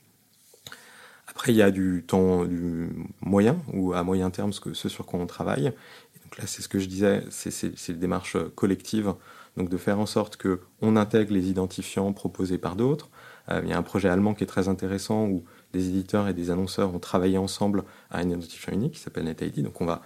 Après, 1.27 1.53
il 1.53 1.57
y 1.57 1.63
a 1.63 1.71
du 1.71 2.05
temps 2.07 2.45
du 2.45 2.91
moyen 3.21 3.59
ou 3.73 3.93
à 3.93 4.03
moyen 4.03 4.31
terme, 4.31 4.53
ce, 4.53 4.89
sur 4.89 5.05
quoi 5.05 5.19
on 5.19 5.27
travaille. 5.27 5.65
donc 5.65 6.39
là, 6.39 6.47
c'est 6.47 6.63
ce 6.63 6.69
que 6.69 6.79
je 6.79 6.87
disais, 6.87 7.23
c'est 7.31 7.89
une 7.89 7.99
démarche 7.99 8.37
collective, 8.55 9.15
donc 9.59 9.69
de 9.69 9.77
faire 9.77 9.99
en 9.99 10.07
sorte 10.07 10.39
qu'on 10.41 10.97
intègre 10.97 11.35
les 11.35 11.51
identifiants 11.51 12.13
proposés 12.13 12.59
par 12.59 12.77
d'autres. 12.77 13.11
il 13.51 13.69
y 13.69 13.73
a 13.73 13.79
un 13.79 13.83
projet 13.83 14.09
allemand 14.09 14.35
qui 14.35 14.45
est 14.45 14.47
très 14.47 14.69
intéressant 14.69 15.27
où 15.27 15.45
des 15.73 15.89
éditeurs 15.89 16.29
et 16.29 16.35
des 16.35 16.51
annonceurs 16.51 16.95
ont 16.95 16.99
travaillé 16.99 17.39
ensemble 17.39 17.85
à 18.11 18.19
un 18.19 18.29
identifiant 18.29 18.73
unique 18.73 18.95
qui 18.95 19.01
s'appelle 19.01 19.25
NetID. 19.25 19.63
Donc 19.63 19.81
on 19.81 19.87
va 19.87 20.03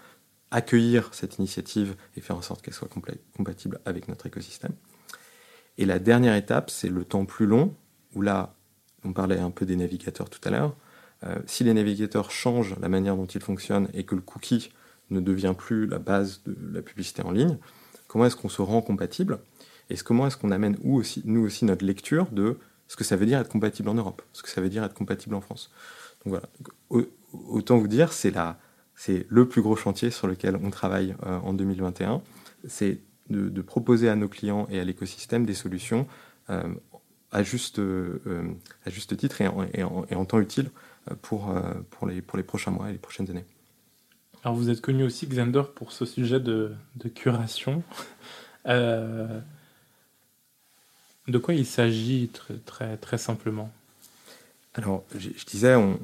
accueillir 0.50 1.08
cette 1.12 1.38
initiative 1.38 1.96
et 2.16 2.20
faire 2.20 2.36
en 2.36 2.42
sorte 2.42 2.62
qu'elle 2.62 2.74
soit 2.74 2.88
compatible 3.36 3.80
avec 3.84 4.08
notre 4.08 4.26
écosystème. 4.26 4.72
Et 5.78 5.86
la 5.86 5.98
dernière 5.98 6.34
étape, 6.34 6.70
c'est 6.70 6.90
le 6.90 7.04
temps 7.04 7.24
plus 7.24 7.46
long, 7.46 7.74
où 8.14 8.20
là, 8.20 8.54
on 9.04 9.12
parlait 9.12 9.38
un 9.38 9.50
peu 9.50 9.64
des 9.64 9.76
navigateurs 9.76 10.28
tout 10.28 10.40
à 10.44 10.50
l'heure. 10.50 10.76
Euh, 11.24 11.38
si 11.46 11.64
les 11.64 11.72
navigateurs 11.72 12.30
changent 12.30 12.76
la 12.80 12.88
manière 12.88 13.16
dont 13.16 13.26
ils 13.26 13.40
fonctionnent 13.40 13.88
et 13.94 14.04
que 14.04 14.14
le 14.14 14.20
cookie 14.20 14.70
ne 15.10 15.20
devient 15.20 15.54
plus 15.56 15.86
la 15.86 15.98
base 15.98 16.42
de 16.44 16.56
la 16.72 16.82
publicité 16.82 17.22
en 17.22 17.30
ligne, 17.30 17.58
comment 18.12 18.26
est-ce 18.26 18.36
qu'on 18.36 18.50
se 18.50 18.60
rend 18.60 18.82
compatible 18.82 19.38
Et 19.88 19.96
comment 19.96 20.26
est-ce 20.26 20.36
qu'on 20.36 20.50
amène 20.50 20.76
nous 20.84 20.98
aussi 21.46 21.64
notre 21.64 21.82
lecture 21.82 22.26
de 22.30 22.58
ce 22.86 22.94
que 22.94 23.04
ça 23.04 23.16
veut 23.16 23.24
dire 23.24 23.40
être 23.40 23.48
compatible 23.48 23.88
en 23.88 23.94
Europe, 23.94 24.20
ce 24.34 24.42
que 24.42 24.50
ça 24.50 24.60
veut 24.60 24.68
dire 24.68 24.84
être 24.84 24.92
compatible 24.92 25.34
en 25.34 25.40
France. 25.40 25.70
Donc 26.22 26.34
voilà. 26.90 27.06
autant 27.32 27.78
vous 27.78 27.88
dire, 27.88 28.12
c'est 28.12 28.34
le 29.30 29.48
plus 29.48 29.62
gros 29.62 29.76
chantier 29.76 30.10
sur 30.10 30.26
lequel 30.26 30.58
on 30.62 30.68
travaille 30.68 31.16
euh, 31.24 31.38
en 31.38 31.54
2021. 31.54 32.20
C'est 32.68 32.98
de, 33.30 33.62
proposer 33.62 34.10
à 34.10 34.14
nos 34.14 34.28
clients 34.28 34.68
et 34.70 34.78
à 34.78 34.84
l'écosystème 34.84 35.46
des 35.46 35.54
solutions 35.54 36.06
euh, 36.50 36.62
à, 37.30 37.42
juste, 37.42 37.78
euh, 37.78 38.20
à 38.84 38.90
juste 38.90 39.16
titre 39.16 39.40
et 39.40 39.82
en, 39.82 40.24
temps 40.26 40.38
utile 40.38 40.70
pour 41.22 41.50
les 42.06 42.42
prochains 42.42 42.72
mois 42.72 42.90
et 42.90 42.92
les 42.92 42.98
prochaines 42.98 43.30
années. 43.30 43.46
Alors 44.44 44.56
vous 44.56 44.70
êtes 44.70 44.80
connu 44.80 45.04
aussi, 45.04 45.26
Xander, 45.26 45.62
pour 45.74 45.92
ce 45.92 46.04
sujet 46.04 46.40
de, 46.40 46.74
curation. 47.14 47.82
de 48.66 49.42
quoi 51.40 51.54
il 51.54 51.66
s'agit 51.66 52.28
très, 52.28 52.54
très, 52.54 52.96
très 52.96 53.18
simplement? 53.18 53.70
Alors, 54.74 55.04
je, 55.14 55.28
disais, 55.44 55.76
on 55.76 55.98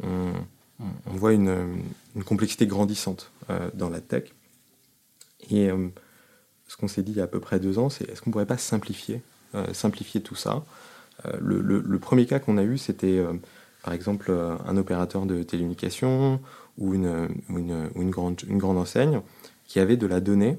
on 0.80 1.12
voit 1.14 1.32
une, 1.32 1.82
complexité 2.24 2.66
grandissante 2.66 3.30
euh, 3.50 3.70
dans 3.74 3.90
la 3.90 4.00
tech. 4.00 4.24
Et 5.50 5.70
euh, 5.70 5.88
ce 6.66 6.76
qu'on 6.76 6.88
s'est 6.88 7.02
dit 7.02 7.12
il 7.12 7.18
y 7.18 7.20
a 7.20 7.24
à 7.24 7.28
peu 7.28 7.40
près 7.40 7.60
deux 7.60 7.78
ans, 7.78 7.90
c'est 7.90 8.08
est-ce 8.08 8.22
qu'on 8.22 8.30
ne 8.30 8.32
pourrait 8.32 8.46
pas 8.46 8.58
simplifier, 8.58 9.22
euh, 9.54 9.72
simplifier 9.72 10.20
tout 10.20 10.34
ça? 10.34 10.64
Le, 11.40 11.98
premier 11.98 12.26
cas 12.26 12.38
qu'on 12.38 12.58
a 12.58 12.62
eu, 12.62 12.78
c'était 12.78 13.20
par 13.82 13.92
exemple 13.92 14.30
un 14.30 14.76
opérateur 14.76 15.26
de 15.26 15.42
télécommunication 15.42 16.40
ou 16.78 16.94
une, 16.94 17.28
une, 17.48 18.10
grande, 18.10 18.40
une 18.46 18.58
grande 18.58 18.78
enseigne 18.78 19.20
qui 19.66 19.80
avait 19.80 19.96
de 19.96 20.06
la 20.06 20.20
donnée 20.20 20.58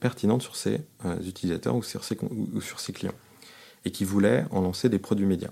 pertinente 0.00 0.42
sur 0.42 0.56
ses 0.56 0.80
utilisateurs 1.24 1.76
ou 1.76 1.82
sur 1.82 2.04
ses, 2.04 2.92
clients 2.92 3.14
et 3.84 3.90
qui 3.90 4.04
voulait 4.04 4.44
en 4.50 4.60
lancer 4.60 4.88
des 4.88 4.98
produits 4.98 5.26
médias. 5.26 5.50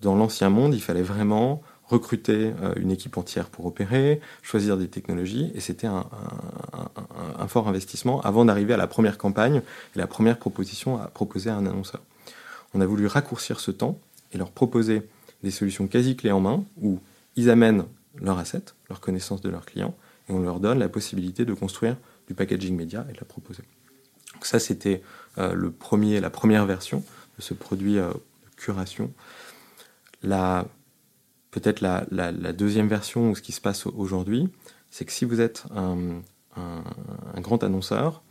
Dans 0.00 0.14
l'ancien 0.14 0.50
monde, 0.50 0.74
il 0.74 0.82
fallait 0.82 1.02
vraiment 1.02 1.62
recruter 1.84 2.52
une 2.76 2.90
équipe 2.90 3.16
entière 3.16 3.48
pour 3.48 3.66
opérer, 3.66 4.20
choisir 4.42 4.76
des 4.76 4.88
technologies, 4.88 5.50
et 5.54 5.60
c'était 5.60 5.86
un, 5.86 6.06
un, 7.38 7.48
fort 7.48 7.68
investissement 7.68 8.20
avant 8.22 8.44
d'arriver 8.44 8.74
à 8.74 8.76
la 8.76 8.86
première 8.86 9.18
campagne 9.18 9.62
et 9.94 9.98
la 9.98 10.06
première 10.06 10.38
proposition 10.38 11.00
à 11.00 11.06
proposer 11.08 11.50
à 11.50 11.56
un 11.56 11.66
annonceur. 11.66 12.02
On 12.74 12.80
a 12.80 12.86
voulu 12.86 13.06
raccourcir 13.06 13.60
ce 13.60 13.70
temps 13.70 13.98
et 14.32 14.38
leur 14.38 14.50
proposer 14.50 15.02
des 15.42 15.50
solutions 15.50 15.86
quasi 15.86 16.16
clés 16.16 16.32
en 16.32 16.40
main 16.40 16.64
où 16.80 16.98
ils 17.36 17.50
amènent 17.50 17.84
leur 18.20 18.38
asset, 18.38 18.64
leur 18.88 19.00
connaissance 19.00 19.40
de 19.40 19.48
leurs 19.48 19.66
clients, 19.66 19.96
et 20.28 20.32
on 20.32 20.40
leur 20.40 20.60
donne 20.60 20.78
la 20.78 20.88
possibilité 20.88 21.44
de 21.44 21.54
construire 21.54 21.96
du 22.28 22.34
packaging 22.34 22.76
média 22.76 23.06
et 23.08 23.12
de 23.12 23.18
la 23.18 23.24
proposer. 23.24 23.62
Donc 24.34 24.46
ça, 24.46 24.58
c'était 24.58 25.02
euh, 25.38 25.54
le 25.54 25.70
premier, 25.70 26.20
la 26.20 26.30
première 26.30 26.66
version 26.66 27.02
de 27.36 27.42
ce 27.42 27.54
produit 27.54 27.98
euh, 27.98 28.08
de 28.10 28.54
curation. 28.56 29.12
peut-être 31.50 31.80
la, 31.80 32.52
deuxième 32.52 32.88
version, 32.88 33.30
ou 33.30 33.36
ce 33.36 33.42
qui 33.42 33.52
se 33.52 33.60
passe 33.60 33.86
aujourd'hui, 33.86 34.48
c'est 34.90 35.04
que 35.04 35.12
si 35.12 35.24
vous 35.24 35.40
êtes 35.40 35.64
un, 35.74 36.22
un 36.56 37.40
grand 37.40 37.62
annonceur, 37.64 38.22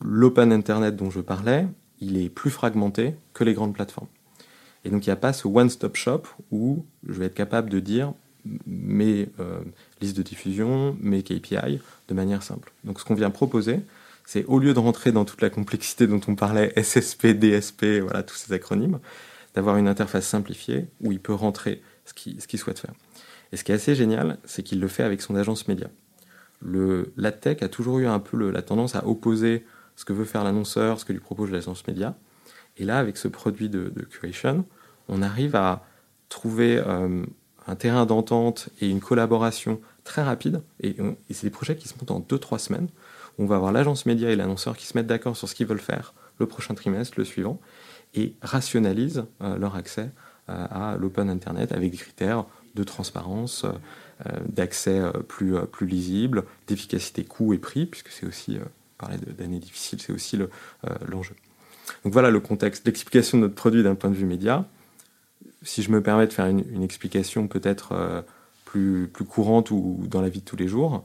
l'open 0.00 0.52
Internet 0.52 0.96
dont 0.96 1.10
je 1.10 1.20
parlais, 1.20 1.66
il 2.00 2.16
est 2.16 2.28
plus 2.28 2.50
fragmenté 2.50 3.14
que 3.32 3.44
les 3.44 3.54
grandes 3.54 3.74
plateformes. 3.74 4.08
Et 4.84 4.90
donc 4.90 5.06
il 5.06 5.08
n'y 5.08 5.12
a 5.12 5.16
pas 5.16 5.32
ce 5.32 5.46
one-stop 5.46 5.96
shop 5.96 6.22
où 6.50 6.84
je 7.06 7.14
vais 7.14 7.26
être 7.26 7.34
capable 7.34 7.70
de 7.70 7.80
dire 7.80 8.12
mes 8.66 9.28
euh, 9.38 9.60
listes 10.00 10.16
de 10.16 10.22
diffusion, 10.22 10.96
mes 11.00 11.22
KPI 11.22 11.80
de 12.08 12.14
manière 12.14 12.42
simple. 12.42 12.72
Donc 12.84 12.98
ce 12.98 13.04
qu'on 13.04 13.14
vient 13.14 13.30
proposer, 13.30 13.80
c'est 14.24 14.44
au 14.46 14.58
lieu 14.58 14.74
de 14.74 14.78
rentrer 14.78 15.12
dans 15.12 15.24
toute 15.24 15.42
la 15.42 15.50
complexité 15.50 16.06
dont 16.06 16.20
on 16.26 16.34
parlait, 16.34 16.72
SSP, 16.82 17.28
DSP, 17.28 18.00
voilà 18.02 18.22
tous 18.22 18.36
ces 18.36 18.52
acronymes, 18.52 18.98
d'avoir 19.54 19.76
une 19.76 19.88
interface 19.88 20.26
simplifiée 20.26 20.86
où 21.00 21.12
il 21.12 21.20
peut 21.20 21.34
rentrer 21.34 21.82
ce 22.04 22.14
qu'il 22.14 22.58
souhaite 22.58 22.78
faire. 22.78 22.94
Et 23.52 23.56
ce 23.56 23.64
qui 23.64 23.72
est 23.72 23.76
assez 23.76 23.94
génial, 23.94 24.38
c'est 24.44 24.62
qu'il 24.62 24.80
le 24.80 24.88
fait 24.88 25.02
avec 25.02 25.20
son 25.20 25.36
agence 25.36 25.68
média. 25.68 25.88
Le, 26.60 27.12
la 27.16 27.32
tech 27.32 27.62
a 27.62 27.68
toujours 27.68 27.98
eu 27.98 28.06
un 28.06 28.18
peu 28.18 28.50
la 28.50 28.62
tendance 28.62 28.94
à 28.94 29.06
opposer 29.06 29.64
ce 29.96 30.04
que 30.04 30.12
veut 30.12 30.24
faire 30.24 30.42
l'annonceur, 30.42 30.98
ce 30.98 31.04
que 31.04 31.12
lui 31.12 31.20
propose 31.20 31.50
l'agence 31.50 31.86
média. 31.86 32.16
Et 32.76 32.84
là, 32.84 32.98
avec 32.98 33.16
ce 33.16 33.28
produit 33.28 33.68
de, 33.68 33.90
curation, 34.10 34.64
on 35.08 35.22
arrive 35.22 35.56
à 35.56 35.84
trouver 36.28 36.78
euh, 36.78 37.24
un 37.66 37.76
terrain 37.76 38.06
d'entente 38.06 38.70
et 38.80 38.88
une 38.88 39.00
collaboration 39.00 39.80
très 40.04 40.22
rapide. 40.22 40.62
Et, 40.80 40.96
c'est 41.30 41.46
des 41.46 41.50
projets 41.50 41.76
qui 41.76 41.88
se 41.88 41.94
montent 41.94 42.10
en 42.10 42.20
2-3 42.20 42.58
semaines. 42.58 42.88
On 43.38 43.46
va 43.46 43.56
avoir 43.56 43.72
l'agence 43.72 44.06
média 44.06 44.30
et 44.30 44.36
l'annonceur 44.36 44.76
qui 44.76 44.86
se 44.86 44.96
mettent 44.96 45.06
d'accord 45.06 45.36
sur 45.36 45.48
ce 45.48 45.54
qu'ils 45.54 45.66
veulent 45.66 45.80
faire 45.80 46.14
le 46.38 46.46
prochain 46.46 46.74
trimestre, 46.74 47.14
le 47.18 47.24
suivant, 47.24 47.60
et 48.14 48.34
rationalisent 48.42 49.24
euh, 49.42 49.56
leur 49.58 49.76
accès 49.76 50.10
euh, 50.48 50.66
à 50.70 50.96
l'open 50.98 51.28
Internet 51.28 51.72
avec 51.72 51.90
des 51.90 51.96
critères 51.96 52.46
de 52.74 52.84
transparence, 52.84 53.66
d'accès 54.48 55.02
plus, 55.28 55.56
plus 55.70 55.86
lisible, 55.86 56.44
d'efficacité 56.68 57.22
coût 57.24 57.52
et 57.52 57.58
prix, 57.58 57.84
puisque 57.84 58.08
c'est 58.08 58.24
aussi, 58.24 58.56
parler 58.96 59.18
d'années 59.18 59.58
difficiles, 59.58 60.00
c'est 60.00 60.12
aussi 60.12 60.38
l'enjeu. 61.06 61.34
Donc 62.04 62.12
voilà 62.12 62.30
le 62.30 62.40
contexte, 62.40 62.86
l'explication 62.86 63.38
de 63.38 63.42
notre 63.42 63.54
produit 63.54 63.82
d'un 63.82 63.94
point 63.94 64.10
de 64.10 64.14
vue 64.14 64.26
média. 64.26 64.66
Si 65.62 65.82
je 65.82 65.90
me 65.90 66.02
permets 66.02 66.26
de 66.26 66.32
faire 66.32 66.46
une, 66.46 66.82
explication 66.82 67.48
peut-être 67.48 67.92
euh, 67.92 68.22
plus, 68.64 69.08
plus 69.08 69.24
courante 69.24 69.70
ou 69.70 70.04
dans 70.08 70.20
la 70.20 70.28
vie 70.28 70.40
de 70.40 70.44
tous 70.44 70.56
les 70.56 70.68
jours, 70.68 71.04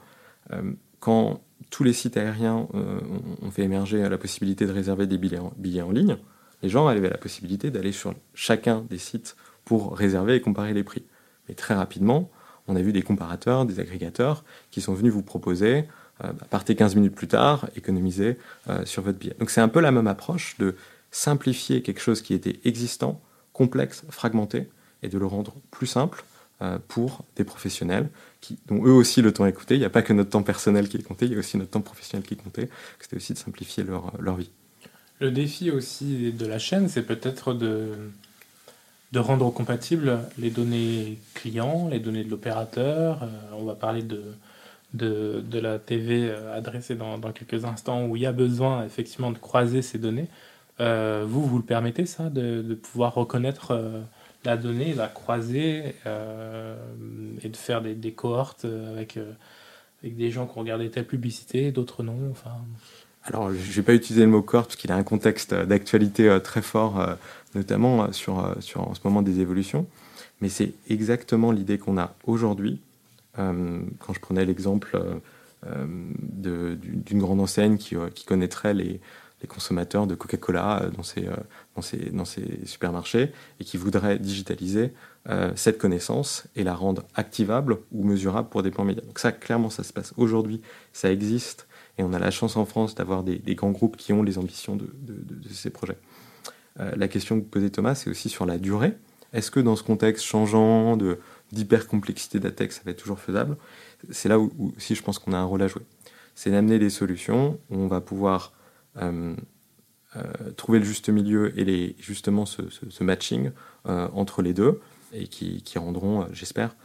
euh, 0.51 0.73
quand 0.99 1.41
tous 1.69 1.83
les 1.83 1.93
sites 1.93 2.17
aériens 2.17 2.67
euh, 2.73 2.99
ont 3.41 3.51
fait 3.51 3.63
émerger 3.63 4.07
la 4.07 4.17
possibilité 4.17 4.65
de 4.65 4.71
réserver 4.71 5.07
des 5.07 5.17
billets 5.17 5.39
en, 5.39 5.53
billets 5.57 5.81
en 5.81 5.91
ligne, 5.91 6.17
les 6.63 6.69
gens 6.69 6.87
avaient 6.87 7.09
la 7.09 7.17
possibilité 7.17 7.69
d'aller 7.69 7.91
sur 7.91 8.15
chacun 8.33 8.85
des 8.89 8.97
sites 8.97 9.35
pour 9.65 9.95
réserver 9.95 10.35
et 10.35 10.41
comparer 10.41 10.73
les 10.73 10.83
prix. 10.83 11.03
Mais 11.47 11.55
très 11.55 11.75
rapidement, 11.75 12.31
on 12.67 12.75
a 12.75 12.81
vu 12.81 12.93
des 12.93 13.01
comparateurs, 13.01 13.65
des 13.65 13.79
agrégateurs 13.79 14.43
qui 14.71 14.81
sont 14.81 14.93
venus 14.93 15.13
vous 15.13 15.23
proposer 15.23 15.85
bah, 16.23 16.33
partez 16.49 16.75
15 16.75 16.95
minutes 16.95 17.15
plus 17.15 17.27
tard, 17.27 17.67
économisez 17.75 18.37
euh, 18.69 18.85
sur 18.85 19.03
votre 19.03 19.17
billet. 19.17 19.35
Donc 19.39 19.49
c'est 19.49 19.61
un 19.61 19.67
peu 19.67 19.79
la 19.79 19.91
même 19.91 20.07
approche 20.07 20.57
de 20.57 20.75
simplifier 21.11 21.81
quelque 21.81 22.01
chose 22.01 22.21
qui 22.21 22.33
était 22.33 22.59
existant, 22.65 23.21
complexe, 23.53 24.03
fragmenté, 24.09 24.67
et 25.03 25.09
de 25.09 25.19
le 25.19 25.27
rendre 25.27 25.53
plus 25.69 25.85
simple 25.85 26.23
euh, 26.61 26.79
pour 26.87 27.23
des 27.35 27.43
professionnels 27.43 28.09
qui, 28.41 28.57
dont 28.67 28.83
eux 28.83 28.91
aussi 28.91 29.21
le 29.21 29.31
temps 29.31 29.45
est 29.45 29.53
compté. 29.53 29.75
Il 29.75 29.79
n'y 29.79 29.85
a 29.85 29.91
pas 29.91 30.01
que 30.01 30.13
notre 30.13 30.31
temps 30.31 30.43
personnel 30.43 30.89
qui 30.89 30.97
est 30.97 31.03
compté, 31.03 31.25
il 31.25 31.33
y 31.33 31.35
a 31.35 31.39
aussi 31.39 31.57
notre 31.57 31.71
temps 31.71 31.81
professionnel 31.81 32.25
qui 32.25 32.33
est 32.33 32.37
compté. 32.37 32.69
C'était 32.99 33.15
aussi 33.15 33.33
de 33.33 33.37
simplifier 33.37 33.83
leur, 33.83 34.11
leur 34.19 34.37
vie. 34.37 34.49
Le 35.19 35.31
défi 35.31 35.69
aussi 35.71 36.31
de 36.31 36.45
la 36.45 36.57
chaîne, 36.59 36.89
c'est 36.89 37.03
peut-être 37.03 37.53
de, 37.53 37.89
de 39.11 39.19
rendre 39.19 39.51
compatibles 39.51 40.19
les 40.39 40.49
données 40.49 41.19
clients, 41.35 41.89
les 41.89 41.99
données 41.99 42.23
de 42.23 42.29
l'opérateur. 42.29 43.27
on 43.53 43.65
va 43.65 43.75
parler 43.75 44.01
de, 44.01 44.23
de, 44.93 45.43
de 45.45 45.59
la 45.59 45.79
TV 45.79 46.29
euh, 46.29 46.55
adressée 46.55 46.95
dans, 46.95 47.17
dans, 47.17 47.31
quelques 47.31 47.65
instants 47.65 48.05
où 48.05 48.15
il 48.15 48.21
y 48.21 48.25
a 48.25 48.31
besoin 48.31 48.85
effectivement 48.85 49.31
de 49.31 49.37
croiser 49.37 49.81
ces 49.81 49.97
données. 49.97 50.27
Euh, 50.79 51.25
vous, 51.27 51.45
vous 51.45 51.57
le 51.57 51.63
permettez 51.63 52.05
ça, 52.05 52.29
de, 52.29 52.61
de 52.61 52.75
pouvoir 52.75 53.15
reconnaître 53.15 53.71
euh, 53.71 54.01
la 54.45 54.55
donnée, 54.55 54.93
la 54.93 55.07
croiser 55.07 55.95
et 56.05 57.49
de 57.49 57.57
faire 57.57 57.81
des, 57.81 57.95
des 57.95 58.13
cohortes 58.13 58.65
avec, 58.65 59.19
avec 60.01 60.15
des 60.15 60.31
gens 60.31 60.45
qui 60.45 60.57
ont 60.57 60.61
regardé 60.61 60.89
telle 60.89 61.07
publicité, 61.07 61.71
d'autres 61.71 62.03
non 62.03 62.15
enfin... 62.31 62.51
Alors, 63.23 63.51
je 63.51 63.71
vais 63.73 63.81
pas 63.81 63.93
utiliser 63.93 64.23
le 64.23 64.31
mot 64.31 64.41
cohorte 64.41 64.69
parce 64.69 64.77
qu'il 64.77 64.89
a 64.91 64.95
un 64.95 65.03
contexte 65.03 65.53
d'actualité 65.53 66.37
très 66.41 66.61
fort, 66.61 67.05
notamment 67.55 68.13
sur, 68.13 68.55
sur 68.61 68.87
en 68.87 68.93
ce 68.93 69.01
moment 69.03 69.21
des 69.21 69.41
évolutions. 69.41 69.85
Mais 70.39 70.47
c'est 70.47 70.75
exactement 70.87 71.51
l'idée 71.51 71.77
qu'on 71.77 71.97
a 71.97 72.13
aujourd'hui 72.25 72.79
quand 73.37 74.13
je 74.13 74.19
prenais 74.19 74.45
l'exemple 74.45 74.95
euh, 74.95 75.15
euh, 75.67 76.75
d'une 76.75 77.19
grande 77.19 77.39
enseigne 77.39 77.77
qui, 77.77 77.95
connaîtrait 78.25 78.73
les, 78.73 78.99
consommateurs 79.47 80.07
de 80.07 80.15
Coca-Cola 80.15 80.89
dans 80.95 81.03
ses, 81.03 82.65
supermarchés 82.65 83.31
et 83.59 83.63
qui 83.63 83.77
voudrait 83.77 84.17
digitaliser 84.17 84.93
cette 85.55 85.77
connaissance 85.77 86.47
et 86.55 86.63
la 86.63 86.73
rendre 86.73 87.03
activable 87.13 87.77
ou 87.91 88.03
mesurable 88.03 88.49
pour 88.49 88.63
des 88.63 88.71
plans 88.71 88.85
médias. 88.85 89.03
Donc 89.03 89.19
ça, 89.19 89.31
clairement, 89.31 89.69
ça 89.69 89.83
se 89.83 89.93
passe 89.93 90.13
aujourd'hui, 90.17 90.61
ça 90.91 91.11
existe 91.11 91.67
et 91.97 92.03
on 92.03 92.13
a 92.13 92.19
la 92.19 92.31
chance 92.31 92.57
en 92.57 92.65
France 92.65 92.95
d'avoir 92.95 93.23
des, 93.23 93.55
grands 93.55 93.71
groupes 93.71 93.97
qui 93.97 94.11
ont 94.11 94.23
les 94.23 94.37
ambitions 94.39 94.75
de, 94.75 94.87
ces 95.51 95.69
projets. 95.69 95.97
la 96.77 97.07
question 97.07 97.39
que 97.39 97.45
posait 97.45 97.69
Thomas, 97.69 97.93
c'est 97.93 98.09
aussi 98.09 98.29
sur 98.29 98.45
la 98.45 98.57
durée. 98.57 98.97
Est-ce 99.33 99.51
que 99.51 99.59
dans 99.59 99.75
ce 99.75 99.83
contexte 99.83 100.25
changeant 100.25 100.97
de 100.97 101.19
d'hypercomplexité 101.51 102.39
d'ATEX, 102.39 102.77
ça 102.77 102.81
va 102.85 102.91
être 102.91 103.01
toujours 103.01 103.19
faisable. 103.19 103.57
C'est 104.11 104.29
là 104.29 104.39
où, 104.39 104.73
si 104.77 104.95
je 104.95 105.03
pense 105.03 105.19
qu'on 105.19 105.33
a 105.33 105.37
un 105.37 105.43
rôle 105.43 105.61
à 105.61 105.67
jouer. 105.67 105.83
C'est 106.35 106.51
d'amener 106.51 106.79
des 106.79 106.89
solutions 106.89 107.59
où 107.69 107.77
on 107.77 107.87
va 107.87 108.01
pouvoir 108.01 108.53
euh, 108.97 109.35
euh, 110.15 110.51
trouver 110.55 110.79
le 110.79 110.85
juste 110.85 111.09
milieu 111.09 111.57
et 111.59 111.95
justement 111.99 112.45
ce, 112.45 113.03
matching 113.03 113.51
euh, 113.87 114.07
entre 114.13 114.41
les 114.41 114.53
deux 114.53 114.79
et 115.13 115.27
qui, 115.27 115.63
rendront, 115.77 116.27
j'espère, 116.33 116.75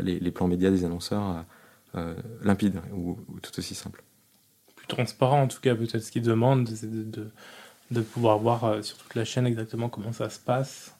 les, 0.00 0.30
plans 0.30 0.48
médias 0.48 0.70
des 0.70 0.84
annonceurs 0.84 1.44
limpides 2.42 2.80
ou, 2.92 3.18
tout 3.40 3.56
aussi 3.58 3.74
simples. 3.74 4.02
Plus 4.74 4.86
transparent 4.88 5.42
en 5.42 5.48
tout 5.48 5.60
cas, 5.60 5.74
peut-être 5.74 6.02
ce 6.02 6.10
qu'ils 6.10 6.22
demandent, 6.22 6.68
c'est 6.68 6.90
de, 6.90 8.00
pouvoir 8.00 8.38
voir 8.38 8.84
sur 8.84 8.96
toute 8.96 9.14
la 9.14 9.24
chaîne 9.24 9.46
exactement 9.46 9.88
comment 9.88 10.12
ça 10.12 10.28
se 10.28 10.40
passe 10.40 10.94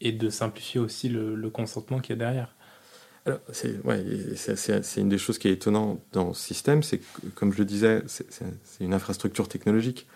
et 0.00 0.12
de 0.12 0.30
simplifier 0.30 0.80
aussi 0.80 1.08
le, 1.08 1.50
consentement 1.50 2.00
qu'il 2.00 2.10
y 2.10 2.12
a 2.14 2.24
derrière. 2.24 2.54
C'est 3.52 3.80
une 4.96 5.08
des 5.08 5.18
choses 5.18 5.38
qui 5.38 5.48
est 5.48 5.52
étonnante 5.52 6.00
dans 6.12 6.32
ce 6.32 6.42
système, 6.42 6.82
c'est 6.82 6.98
que, 6.98 7.26
comme 7.34 7.52
je 7.52 7.58
le 7.58 7.66
disais, 7.66 8.02
c'est 8.06 8.24
une 8.80 8.94
infrastructure 8.94 9.48
technologique. 9.48 10.06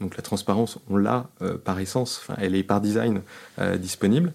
Donc 0.00 0.16
la 0.16 0.22
transparence, 0.22 0.78
on 0.88 0.96
l'a 0.96 1.30
euh, 1.42 1.56
par 1.56 1.78
essence, 1.80 2.20
enfin, 2.22 2.34
elle 2.38 2.54
est 2.54 2.62
par 2.62 2.80
design 2.80 3.22
euh, 3.58 3.78
disponible. 3.78 4.34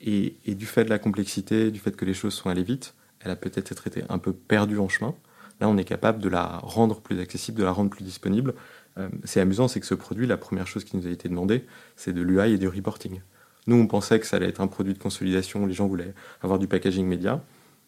Et, 0.00 0.36
et, 0.44 0.54
du 0.54 0.66
fait 0.66 0.84
de 0.84 0.90
la 0.90 0.98
complexité, 0.98 1.70
du 1.70 1.80
fait 1.80 1.96
que 1.96 2.04
les 2.04 2.14
choses 2.14 2.34
sont 2.34 2.50
allées 2.50 2.62
vite, 2.62 2.94
elle 3.20 3.30
a 3.30 3.36
peut-être 3.36 3.86
été 3.86 4.04
un 4.08 4.18
peu 4.18 4.32
perdue 4.32 4.78
en 4.78 4.88
chemin. 4.88 5.14
Là, 5.60 5.68
on 5.68 5.76
est 5.78 5.84
capable 5.84 6.20
de 6.20 6.28
la 6.28 6.58
rendre 6.62 7.00
plus 7.00 7.18
accessible, 7.20 7.58
de 7.58 7.64
la 7.64 7.72
rendre 7.72 7.90
plus 7.90 8.04
disponible. 8.04 8.54
Euh, 8.98 9.08
c'est 9.24 9.40
amusant, 9.40 9.68
c'est 9.68 9.80
que 9.80 9.86
ce 9.86 9.94
produit, 9.94 10.26
la 10.26 10.36
première 10.36 10.66
chose 10.66 10.84
qui 10.84 10.96
nous 10.96 11.06
a 11.06 11.10
été 11.10 11.28
demandée, 11.28 11.64
c'est 11.96 12.12
de 12.12 12.22
l'UI 12.22 12.52
et 12.52 12.58
du 12.58 12.68
reporting. 12.68 13.20
Nous, 13.66 13.76
on 13.76 13.86
pensait 13.86 14.20
que 14.20 14.26
ça 14.26 14.36
allait 14.36 14.48
être 14.48 14.60
un 14.60 14.66
produit 14.66 14.92
de 14.92 14.98
consolidation, 14.98 15.66
les 15.66 15.72
gens 15.72 15.86
voulaient 15.86 16.14
avoir 16.42 16.58
du 16.58 16.66
packaging 16.66 17.06
média. 17.06 17.40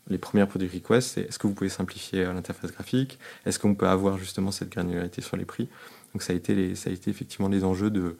Les 0.08 0.18
premiers 0.18 0.46
produits 0.46 0.68
request, 0.72 1.14
c'est 1.14 1.22
est-ce 1.22 1.38
que 1.38 1.46
vous 1.46 1.54
pouvez 1.54 1.68
simplifier 1.68 2.24
euh, 2.24 2.32
l'interface 2.32 2.72
graphique? 2.72 3.18
Est-ce 3.44 3.58
qu'on 3.58 3.74
peut 3.74 3.88
avoir 3.88 4.18
justement 4.18 4.52
cette 4.52 4.70
granularité 4.70 5.20
sur 5.20 5.36
les 5.36 5.44
prix? 5.44 5.68
Donc 6.14 6.22
ça 6.22 6.32
a, 6.32 6.36
été 6.36 6.74
ça 6.76 6.90
a 6.90 6.92
été 6.92 7.10
effectivement 7.10 7.48
les 7.48 7.64
enjeux 7.64 7.90
de, 7.90 8.16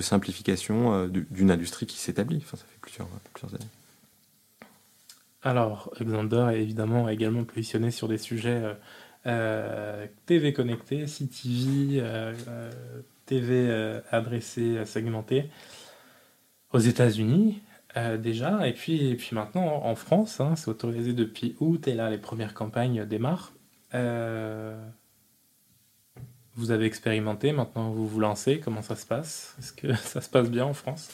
simplification 0.00 0.94
euh, 0.94 1.08
d'une 1.08 1.50
industrie 1.50 1.86
qui 1.86 1.98
s'établit. 1.98 2.40
Ça 2.50 2.56
fait 2.56 2.64
plusieurs, 2.80 3.06
plusieurs 3.34 3.54
années. 3.54 3.70
Alors, 5.42 5.92
Alexander 5.96 6.48
est 6.52 6.62
évidemment 6.62 7.08
également 7.08 7.44
positionné 7.44 7.90
sur 7.90 8.08
des 8.08 8.18
sujets 8.18 8.62
euh, 9.26 10.06
TV 10.26 10.52
connecté, 10.52 11.04
CTV, 11.04 12.02
TV 13.26 14.00
adressé, 14.10 14.84
segmenté 14.86 15.50
aux 16.72 16.78
États-Unis. 16.78 17.60
déjà, 18.18 18.66
et 18.68 18.72
puis, 18.72 19.10
et 19.10 19.16
puis 19.16 19.34
maintenant 19.34 19.84
en 19.84 19.94
France, 19.94 20.40
hein, 20.40 20.54
c'est 20.56 20.68
autorisé 20.68 21.12
depuis 21.12 21.56
août, 21.60 21.88
et 21.88 21.94
là 21.94 22.10
les 22.10 22.18
premières 22.18 22.54
campagnes 22.54 23.04
démarrent. 23.04 23.52
vous 26.54 26.70
avez 26.70 26.86
expérimenté, 26.86 27.52
maintenant 27.52 27.90
vous 27.90 28.06
vous 28.06 28.20
lancez, 28.20 28.60
comment 28.60 28.82
ça 28.82 28.96
se 28.96 29.06
passe? 29.06 29.54
Est-ce 29.58 29.72
que 29.72 29.94
ça 30.12 30.20
se 30.20 30.28
passe 30.28 30.50
bien 30.50 30.64
en 30.64 30.74
France? 30.74 31.08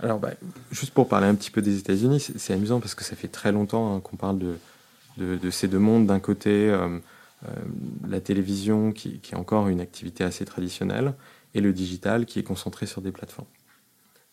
Alors, 0.00 0.18
bah, 0.18 0.32
juste 0.70 0.92
pour 0.92 1.08
parler 1.08 1.26
un 1.26 1.34
petit 1.34 1.50
peu 1.50 1.62
des 1.62 1.78
États-Unis, 1.78 2.20
c'est 2.20 2.52
amusant 2.52 2.80
parce 2.80 2.94
que 2.94 3.04
ça 3.04 3.16
fait 3.16 3.28
très 3.28 3.52
longtemps 3.52 3.94
hein, 3.94 4.00
qu'on 4.00 4.16
parle 4.16 4.38
de, 4.38 4.56
de, 5.16 5.50
ces 5.50 5.68
deux 5.68 5.78
mondes. 5.78 6.06
D'un 6.06 6.20
côté, 6.20 6.68
euh, 6.70 6.98
euh, 7.44 7.48
la 8.08 8.20
télévision 8.20 8.92
qui, 8.92 9.20
est 9.30 9.36
encore 9.36 9.68
une 9.68 9.80
activité 9.80 10.24
assez 10.24 10.44
traditionnelle, 10.44 11.14
et 11.54 11.60
le 11.60 11.72
digital 11.72 12.26
qui 12.26 12.40
est 12.40 12.42
concentré 12.42 12.86
sur 12.86 13.00
des 13.00 13.12
plateformes. 13.12 13.46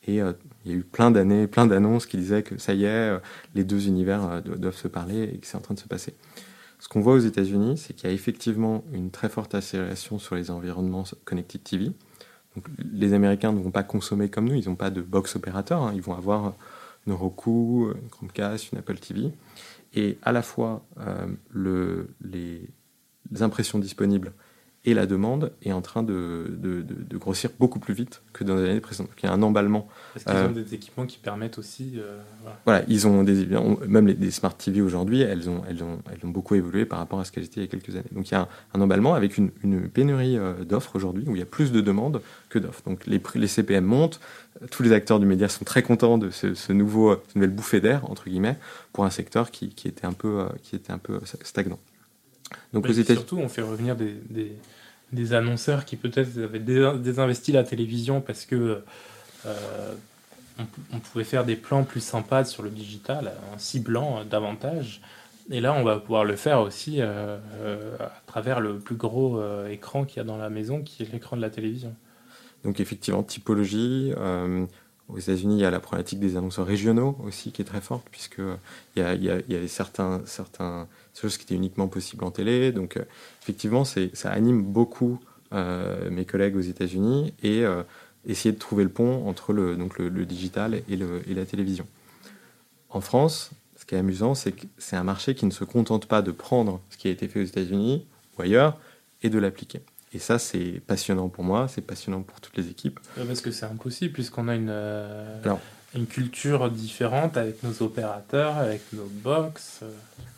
Et 0.08 0.22
euh, 0.22 0.34
il 0.66 0.72
y 0.72 0.74
a 0.74 0.78
eu 0.78 0.84
plein 0.84 1.12
d'années, 1.12 1.48
plein 1.48 1.68
d'annonces 1.68 2.06
qui 2.06 2.18
disaient 2.18 2.44
que 2.44 2.58
ça 2.58 2.74
y 2.74 2.86
est, 2.86 3.20
les 3.56 3.64
deux 3.64 3.88
univers 3.88 4.42
doivent 4.42 4.76
se 4.76 4.88
parler 4.88 5.24
et 5.24 5.38
que 5.38 5.48
c'est 5.48 5.58
en 5.58 5.62
train 5.62 5.74
de 5.74 5.80
se 5.80 5.88
passer. 5.88 6.16
Ce 6.80 6.88
qu'on 6.88 7.02
voit 7.02 7.14
aux 7.14 7.20
États-Unis, 7.20 7.78
c'est 7.78 7.94
qu'il 7.94 8.10
y 8.10 8.12
a 8.12 8.16
effectivement 8.16 8.84
une 8.94 9.12
très 9.12 9.30
forte 9.30 9.54
accélération 9.54 10.18
sur 10.18 10.36
les 10.36 10.50
environnements 10.50 11.04
connected 11.26 11.64
TV 11.64 11.92
les 12.92 13.14
Américains 13.14 13.52
ne 13.52 13.62
vont 13.62 13.72
pas 13.72 13.84
consommer 13.84 14.30
comme 14.30 14.50
nous, 14.50 14.56
ils 14.56 14.68
n'ont 14.68 14.76
pas 14.76 14.90
de 14.90 15.02
box 15.02 15.36
opérateur, 15.36 15.82
hein. 15.84 15.92
ils 15.96 16.02
vont 16.02 16.16
avoir 16.16 16.54
une 17.08 17.14
Roku, 17.14 17.92
une 17.92 18.10
Chromecast, 18.10 18.72
une 18.72 18.80
Apple 18.80 18.98
TV. 18.98 19.32
Et 19.94 20.18
à 20.22 20.32
la 20.32 20.42
fois, 20.42 20.86
euh, 21.00 22.04
les, 22.24 22.68
impressions 23.42 23.80
disponibles 23.80 24.34
et 24.84 24.96
la 24.96 25.06
demande 25.06 25.52
est 25.64 25.72
en 25.72 25.82
train 25.82 26.02
de, 26.02 26.48
de, 26.50 27.18
grossir 27.18 27.52
beaucoup 27.60 27.78
plus 27.78 27.94
vite 27.94 28.24
que 28.34 28.44
dans 28.44 28.56
les 28.56 28.68
années 28.68 28.80
précédentes. 28.80 29.12
il 29.22 29.28
y 29.28 29.30
a 29.30 29.34
un 29.34 29.44
emballement. 29.44 29.88
Parce 30.14 30.26
qu'ils 30.26 30.34
ont 30.34 30.58
euh, 30.58 30.64
des 30.64 30.74
équipements 30.74 31.06
qui 31.06 31.20
permettent 31.20 31.60
aussi. 31.60 31.94
Euh, 31.98 32.20
voilà. 32.66 32.84
ils 32.88 33.06
ont 33.06 33.24
des 33.24 33.46
même 33.88 34.08
les, 34.08 34.32
smart 34.32 34.56
TV 34.58 34.82
aujourd'hui, 34.82 35.22
elles 35.22 35.50
ont, 35.50 35.62
elles 35.70 35.84
ont, 35.84 36.00
elles 36.12 36.26
ont 36.26 36.32
beaucoup 36.32 36.56
évolué 36.56 36.86
par 36.86 36.98
rapport 36.98 37.20
à 37.20 37.26
ce 37.26 37.32
qu'elles 37.32 37.44
étaient 37.44 37.62
il 37.62 37.66
y 37.66 37.68
a 37.68 37.70
quelques 37.70 37.96
années. 37.96 38.10
Donc 38.12 38.30
il 38.30 38.34
y 38.34 38.38
a 38.38 38.48
un, 38.74 38.82
emballement 38.82 39.14
avec 39.14 39.38
une, 39.38 39.52
une 39.64 39.88
pénurie 39.88 40.38
euh, 40.38 40.64
d'offres 40.64 40.96
aujourd'hui 40.96 41.26
où 41.28 41.36
il 41.36 41.40
y 41.40 41.44
a 41.44 41.46
plus 41.48 41.72
de 41.72 41.82
demandes 41.82 42.20
que 42.50 42.58
d'offres. 42.58 42.82
Donc 42.88 43.06
les, 43.06 43.22
les 43.36 43.48
CPM 43.48 43.86
montent, 43.86 44.20
tous 44.72 44.82
les 44.82 44.94
acteurs 44.94 45.20
du 45.20 45.28
média 45.28 45.48
sont 45.48 45.64
très 45.64 45.84
contents 45.84 46.18
de 46.18 46.32
ce, 46.32 46.72
nouveau, 46.74 47.18
cette 47.28 47.36
nouvelle 47.36 47.52
bouffée 47.52 47.82
d'air 47.82 48.10
entre 48.10 48.24
guillemets 48.24 48.58
pour 48.94 49.06
un 49.06 49.12
secteur 49.12 49.52
qui, 49.52 49.70
qui 49.70 49.88
était 49.88 50.08
un 50.08 50.14
peu, 50.14 50.48
qui 50.64 50.76
était 50.76 50.92
un 50.92 50.98
peu 50.98 51.20
stagnant. 51.44 51.78
Donc 52.74 52.88
aux 52.88 52.94
Surtout, 52.94 53.38
on 53.38 53.50
fait 53.50 53.62
revenir 53.62 53.96
des, 53.96 54.16
des, 55.12 55.34
annonceurs 55.34 55.86
qui 55.86 55.98
peut-être 55.98 56.38
avaient 56.38 56.60
désinvesti 56.60 57.52
la 57.52 57.64
télévision 57.64 58.22
parce 58.22 58.46
que 58.46 58.84
euh, 59.46 59.94
on, 60.94 61.00
pouvait 61.00 61.24
faire 61.24 61.44
des 61.44 61.56
plans 61.56 61.84
plus 61.84 62.02
sympas 62.02 62.46
sur 62.46 62.64
le 62.64 62.70
digital 62.70 63.34
en 63.54 63.58
ciblant 63.58 64.24
davantage. 64.24 65.02
Et 65.50 65.60
là, 65.60 65.74
on 65.74 65.84
va 65.84 66.00
pouvoir 66.00 66.24
le 66.24 66.36
faire 66.36 66.62
aussi 66.62 67.02
euh, 67.02 67.38
euh, 67.62 67.98
à 68.00 68.22
travers 68.28 68.60
le 68.60 68.78
plus 68.78 68.96
gros 68.96 69.42
écran 69.68 70.06
qu'il 70.06 70.18
y 70.18 70.20
a 70.20 70.24
dans 70.24 70.38
la 70.38 70.50
maison, 70.50 70.82
qui 70.82 71.04
est 71.04 71.12
l'écran 71.12 71.36
de 71.36 71.42
la 71.42 71.50
télévision. 71.50 71.94
Donc 72.64 72.80
effectivement, 72.80 73.24
typologie. 73.24 74.14
aux 75.10 75.18
États-Unis, 75.18 75.58
il 75.58 75.62
y 75.62 75.66
a 75.66 75.72
la 75.72 75.80
problématique 75.80 76.20
des 76.20 76.38
annonceurs 76.38 76.68
régionaux 76.68 77.18
aussi 77.26 77.52
qui 77.52 77.62
est 77.62 77.66
très 77.66 77.82
forte, 77.82 78.08
puisque 78.12 78.40
il 78.96 79.02
y 79.02 79.04
a, 79.04 79.14
il 79.16 79.24
y 79.24 79.56
a 79.56 79.68
certains, 79.68 80.22
certains 80.26 80.88
chose 81.20 81.38
qui 81.38 81.44
était 81.44 81.56
uniquement 81.56 81.88
possible 81.88 82.24
en 82.24 82.32
télé. 82.32 82.72
Donc, 82.72 82.98
euh, 82.98 83.04
effectivement, 83.42 83.84
ça 83.86 84.30
anime 84.32 84.64
beaucoup 84.64 85.20
euh, 85.54 86.10
mes 86.10 86.26
collègues 86.26 86.56
aux 86.56 86.62
États-Unis 86.62 87.34
et 87.44 87.66
euh, 87.66 87.84
essayer 88.26 88.54
de 88.54 88.60
trouver 88.60 88.84
le 88.84 88.90
pont 88.90 89.28
entre 89.28 89.54
le, 89.54 89.76
donc 89.76 90.00
le, 90.00 90.26
digital 90.26 90.82
et, 90.88 90.96
le, 90.96 91.22
et, 91.30 91.34
la 91.34 91.46
télévision. 91.46 91.86
En 92.90 93.02
France, 93.02 93.52
ce 93.76 93.86
qui 93.86 93.96
est 93.96 93.98
amusant, 93.98 94.36
c'est 94.36 94.54
que 94.54 94.66
c'est 94.78 94.96
un 94.96 95.04
marché 95.04 95.36
qui 95.36 95.46
ne 95.46 95.52
se 95.52 95.64
contente 95.64 96.06
pas 96.06 96.22
de 96.22 96.32
prendre 96.32 96.82
ce 96.90 96.98
qui 96.98 97.08
a 97.08 97.12
été 97.12 97.28
fait 97.28 97.42
aux 97.42 97.46
États-Unis 97.46 98.06
ou 98.38 98.42
ailleurs 98.42 98.80
et 99.24 99.30
de 99.30 99.40
l'appliquer. 99.40 99.82
Et 100.14 100.20
ça, 100.20 100.40
c'est 100.40 100.82
passionnant 100.86 101.30
pour 101.30 101.44
moi, 101.44 101.68
c'est 101.68 101.82
passionnant 101.82 102.22
pour 102.22 102.42
toutes 102.42 102.58
les 102.58 102.70
équipes. 102.70 103.00
Parce 103.16 103.42
que 103.42 103.52
c'est 103.52 103.66
impossible, 103.66 104.14
puisqu'on 104.14 104.48
a 104.50 104.56
une, 104.56 104.74
une 105.94 106.06
culture 106.06 106.70
différente 106.70 107.36
avec 107.38 107.64
nos 107.64 107.82
opérateurs, 107.84 108.58
avec 108.58 108.82
nos 108.94 109.10
box. 109.24 109.82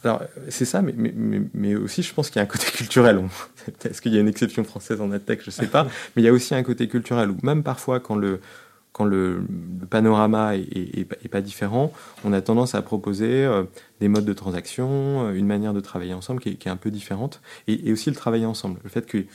Alors, 0.04 0.22
c'est 0.50 0.66
ça, 0.66 0.82
mais, 0.82 0.94
mais, 0.96 1.42
mais, 1.54 1.76
aussi, 1.76 2.02
je 2.02 2.14
pense 2.14 2.30
qu'il 2.30 2.38
y 2.38 2.40
a 2.40 2.44
un 2.44 2.48
côté 2.48 2.66
culturel. 2.66 3.24
Est-ce 3.86 4.02
qu'il 4.02 4.14
y 4.14 4.18
a 4.18 4.22
une 4.22 4.28
exception 4.28 4.64
française 4.64 5.00
en 5.00 5.12
AdTech? 5.12 5.42
Je 5.42 5.48
ne 5.48 5.52
sais 5.52 5.68
pas. 5.68 5.84
mais 6.16 6.22
il 6.22 6.26
y 6.26 6.28
a 6.28 6.34
aussi 6.34 6.56
un 6.56 6.64
côté 6.64 6.88
culturel 6.88 7.30
où, 7.30 7.38
même 7.44 7.64
parfois, 7.64 8.00
quand 8.00 8.16
le, 8.16 8.42
quand 8.94 9.06
le, 9.06 9.44
panorama 9.90 10.56
est, 10.56 11.30
pas 11.30 11.42
différent, 11.42 11.94
on 12.24 12.34
a 12.34 12.42
tendance 12.42 12.76
à 12.76 12.82
proposer 12.82 13.46
euh, 13.46 13.64
des 14.00 14.08
modes 14.08 14.26
de 14.26 14.34
transaction, 14.34 15.28
euh, 15.28 15.34
une 15.34 15.48
manière 15.48 15.74
de 15.74 15.82
travailler 15.82 16.14
ensemble 16.14 16.40
qui 16.42 16.50
est, 16.50 16.68
un 16.68 16.78
peu 16.78 16.92
différente, 16.92 17.42
et, 17.68 17.92
aussi 17.92 18.10
le 18.10 18.16
travailler 18.16 18.46
ensemble. 18.46 18.80
Le 18.84 18.90
fait 18.90 19.06
que 19.06 19.26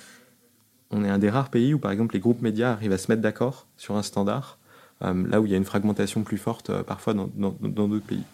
on 0.90 1.04
est 1.04 1.11
un 1.11 1.18
des 1.18 1.28
rares 1.28 1.50
pays 1.50 1.74
où, 1.74 1.78
par 1.78 1.90
exemple, 1.90 2.14
les 2.14 2.20
groupes 2.20 2.40
médias 2.40 2.72
arrivent 2.72 2.92
à 2.92 2.98
se 2.98 3.11
mettre 3.11 3.20
d'accord 3.20 3.66
sur 3.76 3.96
un 3.96 4.02
standard, 4.02 4.58
euh, 4.58 4.58
là 5.01 5.41
où 5.41 5.47
il 5.47 5.53
y 5.53 5.55
a 5.55 5.59
une 5.59 5.65
fragmentation 5.65 6.23
plus 6.23 6.39
forte 6.39 6.83
parfois 6.83 7.15
dans 7.15 7.29
d'autres 7.29 8.07
pays. 8.07 8.25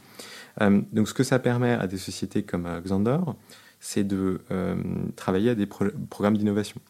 Euh, 0.61 0.81
donc 0.93 1.09
ce 1.09 1.15
que 1.15 1.25
ça 1.25 1.39
permet 1.39 1.73
à 1.73 1.87
des 1.87 1.99
sociétés 1.99 2.43
comme 2.43 2.67
euh, 2.67 2.81
Xander, 2.81 3.19
c'est 3.81 4.05
de 4.05 4.41
euh, 4.51 4.77
travailler 5.17 5.51
à 5.51 5.55
des 5.55 5.67
programmes 5.67 6.37
d'innovation. 6.37 6.81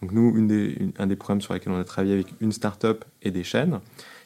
Donc 0.00 0.12
nous, 0.12 0.34
un 0.98 1.06
des 1.06 1.16
programmes 1.16 1.40
sur 1.40 1.54
lesquels 1.54 1.72
on 1.72 1.78
a 1.78 1.84
travaillé 1.84 2.14
avec 2.14 2.34
une 2.40 2.52
start-up 2.52 3.04
et 3.22 3.30
des 3.30 3.44
chaînes, 3.44 3.80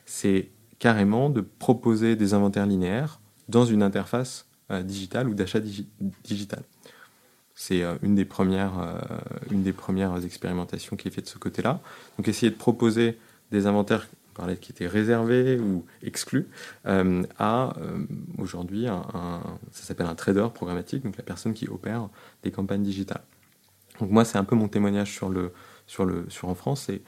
c'est 0.07 0.49
carrément 0.79 1.29
de 1.29 1.43
proposer 1.43 2.17
des 2.17 2.33
inventaires 2.35 2.67
linéaires 2.67 3.21
dans 3.49 3.67
une 3.67 3.83
interface 3.83 4.47
digitale 4.71 5.29
ou 5.29 5.35
d'achat 5.35 5.61
digital. 6.25 6.63
C'est 7.55 7.85
une 8.03 8.15
des 8.15 8.25
premières 8.25 8.81
expérimentations 10.25 10.97
qui 10.97 11.09
est 11.09 11.11
faite 11.11 11.25
de 11.25 11.31
ce 11.31 11.39
côté-là. 11.39 11.81
Donc 12.17 12.27
essayer 12.27 12.51
de 12.51 12.57
proposer 12.57 13.19
des 13.53 13.67
inventaires 13.67 14.09
parlait 14.37 14.57
qui 14.57 14.73
était 14.73 14.87
réservé 14.87 15.59
ou 15.59 15.85
exclu, 16.03 16.49
euh, 16.87 17.23
à 17.39 17.77
euh, 17.79 18.05
aujourd'hui, 18.39 18.87
un, 18.87 19.03
ça 19.73 19.83
s'appelle 19.83 20.07
un 20.07 20.15
trader 20.15 20.49
programmatique, 20.55 21.03
donc 21.03 21.17
la 21.17 21.25
personne 21.25 21.55
qui 21.55 21.69
opère 21.69 22.09
des 22.43 22.51
campagnes 22.51 22.83
digitales. 22.83 23.25
Donc 24.01 24.11
moi, 24.11 24.25
c'est 24.25 24.39
un 24.39 24.45
peu 24.45 24.55
mon 24.55 24.69
témoignage 24.69 25.13
sur, 25.13 25.31
le, 25.31 25.53
sur, 25.87 26.05
le, 26.05 26.27
sur 26.29 26.49
en 26.49 26.55
France, 26.55 26.85
c'est 26.87 27.03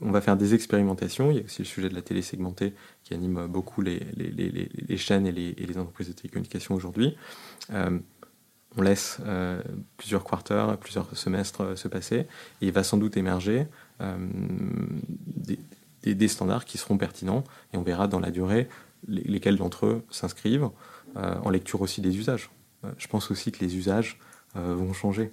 on 0.00 0.12
va 0.12 0.20
faire 0.20 0.36
des 0.36 0.54
expérimentations. 0.54 1.32
Il 1.32 1.38
y 1.38 1.40
a 1.40 1.44
aussi 1.44 1.62
le 1.62 1.66
sujet 1.66 1.88
de 1.88 1.94
la 1.94 2.02
télé 2.02 2.22
segmentée 2.22 2.72
qui 3.02 3.14
anime 3.14 3.48
beaucoup 3.48 3.82
les, 3.82 3.98
les, 4.14 4.30
les, 4.30 4.96
chaînes 4.96 5.26
et, 5.26 5.32
les, 5.32 5.78
entreprises 5.78 6.06
de 6.06 6.12
télécommunications 6.12 6.76
aujourd'hui. 6.76 7.16
Euh, 7.72 7.98
on 8.76 8.82
laisse 8.82 9.18
plusieurs 9.96 10.22
quarters, 10.22 10.78
plusieurs 10.78 11.16
semestres 11.16 11.76
se 11.76 11.88
passer, 11.88 12.16
et 12.60 12.66
il 12.66 12.72
va 12.72 12.84
sans 12.84 12.96
doute 12.96 13.16
émerger 13.16 13.66
des, 14.00 15.58
des, 16.02 16.28
standards 16.28 16.64
qui 16.64 16.78
seront 16.78 16.98
pertinents 16.98 17.44
et 17.72 17.76
on 17.76 17.82
verra 17.82 18.08
dans 18.08 18.20
la 18.20 18.30
durée 18.30 18.68
lesquels 19.08 19.56
d'entre 19.56 19.86
eux 19.86 20.04
s'inscrivent, 20.10 20.70
euh, 21.16 21.34
en 21.42 21.50
lecture 21.50 21.80
aussi 21.80 22.00
des 22.00 22.16
usages. 22.16 22.50
Euh, 22.84 22.90
je 22.98 23.08
pense 23.08 23.30
aussi 23.30 23.52
que 23.52 23.64
les 23.64 23.76
usages 23.76 24.18
euh, 24.56 24.74
vont 24.74 24.92
changer. 24.92 25.32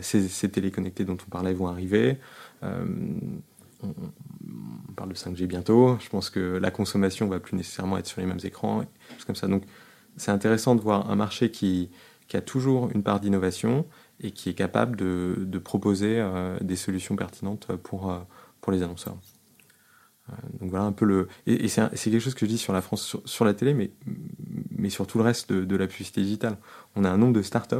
Ces, 0.00 0.48
téléconnectés 0.48 1.04
dont 1.04 1.16
on 1.26 1.28
parlait 1.28 1.54
vont 1.54 1.66
arriver. 1.66 2.18
On, 2.62 3.88
parle 4.94 5.08
de 5.08 5.14
5G 5.16 5.46
bientôt. 5.46 5.98
Je 5.98 6.08
pense 6.08 6.30
que 6.30 6.38
la 6.38 6.70
consommation 6.70 7.26
va 7.26 7.40
plus 7.40 7.56
nécessairement 7.56 7.98
être 7.98 8.06
sur 8.06 8.20
les 8.20 8.26
mêmes 8.28 8.38
écrans, 8.44 8.84
comme 9.26 9.34
ça. 9.34 9.48
Donc, 9.48 9.64
c'est 10.16 10.30
intéressant 10.30 10.76
de 10.76 10.80
voir 10.80 11.10
un 11.10 11.16
marché 11.16 11.50
qui, 11.50 11.90
a 12.32 12.40
toujours 12.40 12.90
une 12.94 13.02
part 13.02 13.18
d'innovation 13.18 13.84
et 14.20 14.30
qui 14.30 14.50
est 14.50 14.54
capable 14.54 14.94
de, 14.96 15.58
proposer 15.58 16.24
des 16.60 16.76
solutions 16.76 17.16
pertinentes 17.16 17.66
pour 17.74 18.22
les 18.70 18.84
annonceurs. 18.84 19.16
Euh, 20.32 20.36
donc 20.60 20.70
voilà 20.70 20.84
un 20.84 20.92
peu 20.92 21.04
le. 21.04 21.28
Et, 21.46 21.68
c'est 21.68 21.90
quelque 21.90 22.20
chose 22.20 22.34
que 22.34 22.46
je 22.46 22.50
dis 22.50 22.58
sur 22.58 22.72
la 22.72 22.80
France, 22.80 23.16
sur, 23.24 23.44
la 23.44 23.54
télé, 23.54 23.74
mais, 23.74 23.90
mais 24.76 24.90
sur 24.90 25.06
tout 25.06 25.18
le 25.18 25.24
reste 25.24 25.52
de, 25.52 25.76
la 25.76 25.86
publicité 25.86 26.22
digitale. 26.22 26.56
On 26.96 27.04
a 27.04 27.10
un 27.10 27.18
nombre 27.18 27.32
de 27.32 27.42
startups 27.42 27.76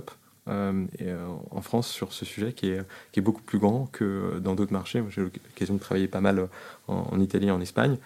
euh, 0.48 0.86
euh, 1.00 1.26
en 1.50 1.60
France 1.60 1.88
sur 1.88 2.12
ce 2.12 2.24
sujet 2.24 2.52
qui 2.52 2.70
est, 2.70 2.80
qui 3.12 3.20
est 3.20 3.22
beaucoup 3.22 3.42
plus 3.42 3.58
grand 3.58 3.86
que 3.92 4.38
dans 4.42 4.54
d'autres 4.54 4.72
marchés. 4.72 5.02
J'ai 5.10 5.22
l'occasion 5.22 5.74
de 5.74 5.80
travailler 5.80 6.08
pas 6.08 6.20
mal 6.20 6.48
en, 6.88 7.20
Italie 7.20 7.48
et 7.48 7.52
en 7.52 7.60
Espagne. 7.60 7.96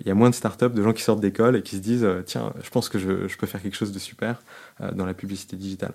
Il 0.00 0.06
y 0.06 0.10
a 0.10 0.14
moins 0.14 0.28
de 0.28 0.34
startups, 0.34 0.68
de 0.68 0.82
gens 0.82 0.92
qui 0.92 1.02
sortent 1.02 1.22
d'école 1.22 1.56
et 1.56 1.62
qui 1.62 1.76
se 1.76 1.80
disent 1.80 2.06
Tiens, 2.26 2.52
je 2.62 2.68
pense 2.68 2.90
que 2.90 2.98
je, 2.98 3.36
peux 3.38 3.46
faire 3.46 3.62
quelque 3.62 3.76
chose 3.76 3.92
de 3.92 3.98
super 3.98 4.42
dans 4.92 5.06
la 5.06 5.14
publicité 5.14 5.56
digitale. 5.56 5.94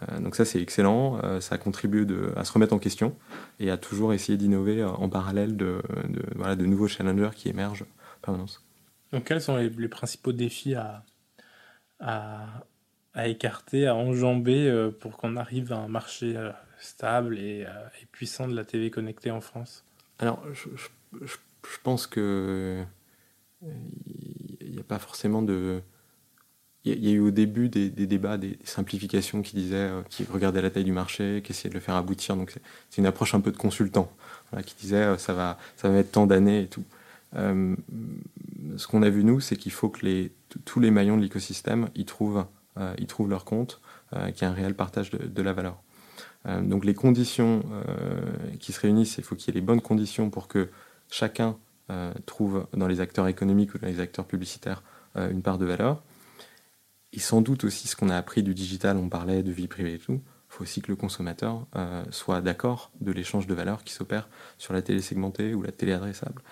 Euh, 0.00 0.20
donc 0.20 0.36
ça 0.36 0.44
c'est 0.44 0.60
excellent, 0.60 1.20
euh, 1.22 1.40
ça 1.40 1.58
contribue 1.58 2.06
de, 2.06 2.32
à 2.36 2.44
se 2.44 2.52
remettre 2.52 2.72
en 2.72 2.78
question 2.78 3.16
et 3.60 3.70
à 3.70 3.76
toujours 3.76 4.14
essayer 4.14 4.38
d'innover 4.38 4.80
euh, 4.80 4.88
en 4.88 5.08
parallèle 5.08 5.56
de, 5.56 5.82
de, 6.08 6.22
voilà, 6.34 6.56
de 6.56 6.64
nouveaux 6.64 6.88
challengers 6.88 7.30
qui 7.34 7.48
émergent 7.48 7.82
en 7.82 8.20
permanence. 8.22 8.64
Donc 9.12 9.24
quels 9.24 9.42
sont 9.42 9.56
les, 9.56 9.88
principaux 9.88 10.32
défis 10.32 10.74
à, 10.74 11.04
à, 12.00 12.64
à, 13.12 13.28
écarter, 13.28 13.86
à 13.86 13.94
enjamber 13.94 14.90
pour 15.00 15.18
qu'on 15.18 15.36
arrive 15.36 15.72
à 15.74 15.76
un 15.76 15.88
marché 15.88 16.34
stable 16.78 17.38
et, 17.38 17.66
et, 18.00 18.06
puissant 18.10 18.48
de 18.48 18.56
la 18.56 18.64
TV 18.64 18.90
connectée 18.90 19.30
en 19.30 19.42
France? 19.42 19.84
Alors 20.18 20.42
je, 20.54 20.70
je, 20.74 21.26
je 21.26 21.78
pense 21.82 22.06
que 22.06 22.82
il 23.62 24.72
n'y 24.72 24.80
a 24.80 24.84
pas 24.84 24.98
forcément 24.98 25.42
de. 25.42 25.82
Il 26.84 27.04
y, 27.04 27.08
a 27.10 27.12
eu 27.12 27.20
au 27.20 27.30
début 27.30 27.68
des, 27.68 27.90
débats, 27.90 28.36
des, 28.36 28.58
simplifications 28.64 29.42
qui 29.42 29.54
disaient, 29.54 29.88
qui 30.10 30.24
regardaient 30.24 30.62
la 30.62 30.70
taille 30.70 30.84
du 30.84 30.92
marché, 30.92 31.40
qui 31.44 31.52
essayaient 31.52 31.70
de 31.70 31.74
le 31.74 31.80
faire 31.80 31.94
aboutir. 31.94 32.36
Donc 32.36 32.54
c'est 32.90 33.00
une 33.00 33.06
approche 33.06 33.34
un 33.34 33.40
peu 33.40 33.52
de 33.52 33.56
consultant, 33.56 34.10
qui 34.66 34.74
disait 34.80 35.16
ça 35.16 35.32
va, 35.32 35.58
ça 35.76 35.88
va 35.88 36.02
tant 36.02 36.26
d'années 36.26 36.62
et 36.62 36.66
tout. 36.66 36.82
ce 37.34 38.86
qu'on 38.88 39.02
a 39.02 39.10
vu 39.10 39.22
nous, 39.22 39.38
c'est 39.38 39.54
qu'il 39.54 39.70
faut 39.70 39.90
que 39.90 40.04
les, 40.04 40.32
tous 40.64 40.80
les 40.80 40.90
maillons 40.90 41.16
de 41.16 41.22
l'écosystème 41.22 41.88
y 41.94 42.04
trouvent, 42.04 42.44
trouvent 43.06 43.30
leur 43.30 43.44
compte, 43.44 43.80
qu'il 44.10 44.42
y 44.42 44.42
ait 44.42 44.52
un 44.52 44.52
réel 44.52 44.74
partage 44.74 45.10
de, 45.10 45.42
la 45.42 45.52
valeur. 45.52 45.80
donc 46.62 46.84
les 46.84 46.94
conditions 46.94 47.62
qui 48.58 48.72
se 48.72 48.80
réunissent, 48.80 49.18
il 49.18 49.24
faut 49.24 49.36
qu'il 49.36 49.54
y 49.54 49.56
ait 49.56 49.60
les 49.60 49.64
bonnes 49.64 49.82
conditions 49.82 50.30
pour 50.30 50.48
que 50.48 50.68
chacun 51.12 51.56
euh, 51.90 52.12
trouve 52.26 52.66
dans 52.72 52.86
les 52.86 53.00
acteurs 53.00 53.28
économiques 53.28 53.74
ou 53.74 53.78
dans 53.78 53.86
les 53.86 54.00
acteurs 54.00 54.24
publicitaires 54.24 54.82
euh, 55.16 55.30
une 55.30 55.42
part 55.42 55.58
de 55.58 55.66
valeur. 55.66 56.00
Et 57.12 57.20
sans 57.20 57.42
doute 57.42 57.64
aussi 57.64 57.88
ce 57.88 57.96
qu'on 57.96 58.08
a 58.08 58.16
appris 58.16 58.42
du 58.42 58.54
digital, 58.54 58.96
on 58.96 59.08
parlait 59.08 59.42
de 59.42 59.52
vie 59.52 59.68
privée 59.68 59.94
et 59.94 59.98
tout, 59.98 60.20
il 60.22 60.54
faut 60.54 60.62
aussi 60.62 60.80
que 60.82 60.88
le 60.88 60.96
consommateur 60.96 61.66
euh, 61.76 62.04
soit 62.10 62.40
d'accord 62.40 62.90
de 63.00 63.12
l'échange 63.12 63.46
de 63.46 63.54
valeur 63.54 63.84
qui 63.84 63.92
s'opère 63.92 64.28
sur 64.58 64.72
la 64.72 64.82
télé 64.82 65.00
segmentée 65.00 65.54
ou 65.54 65.62
la 65.62 65.72
télé 65.72 65.92
adressable. 65.92 66.42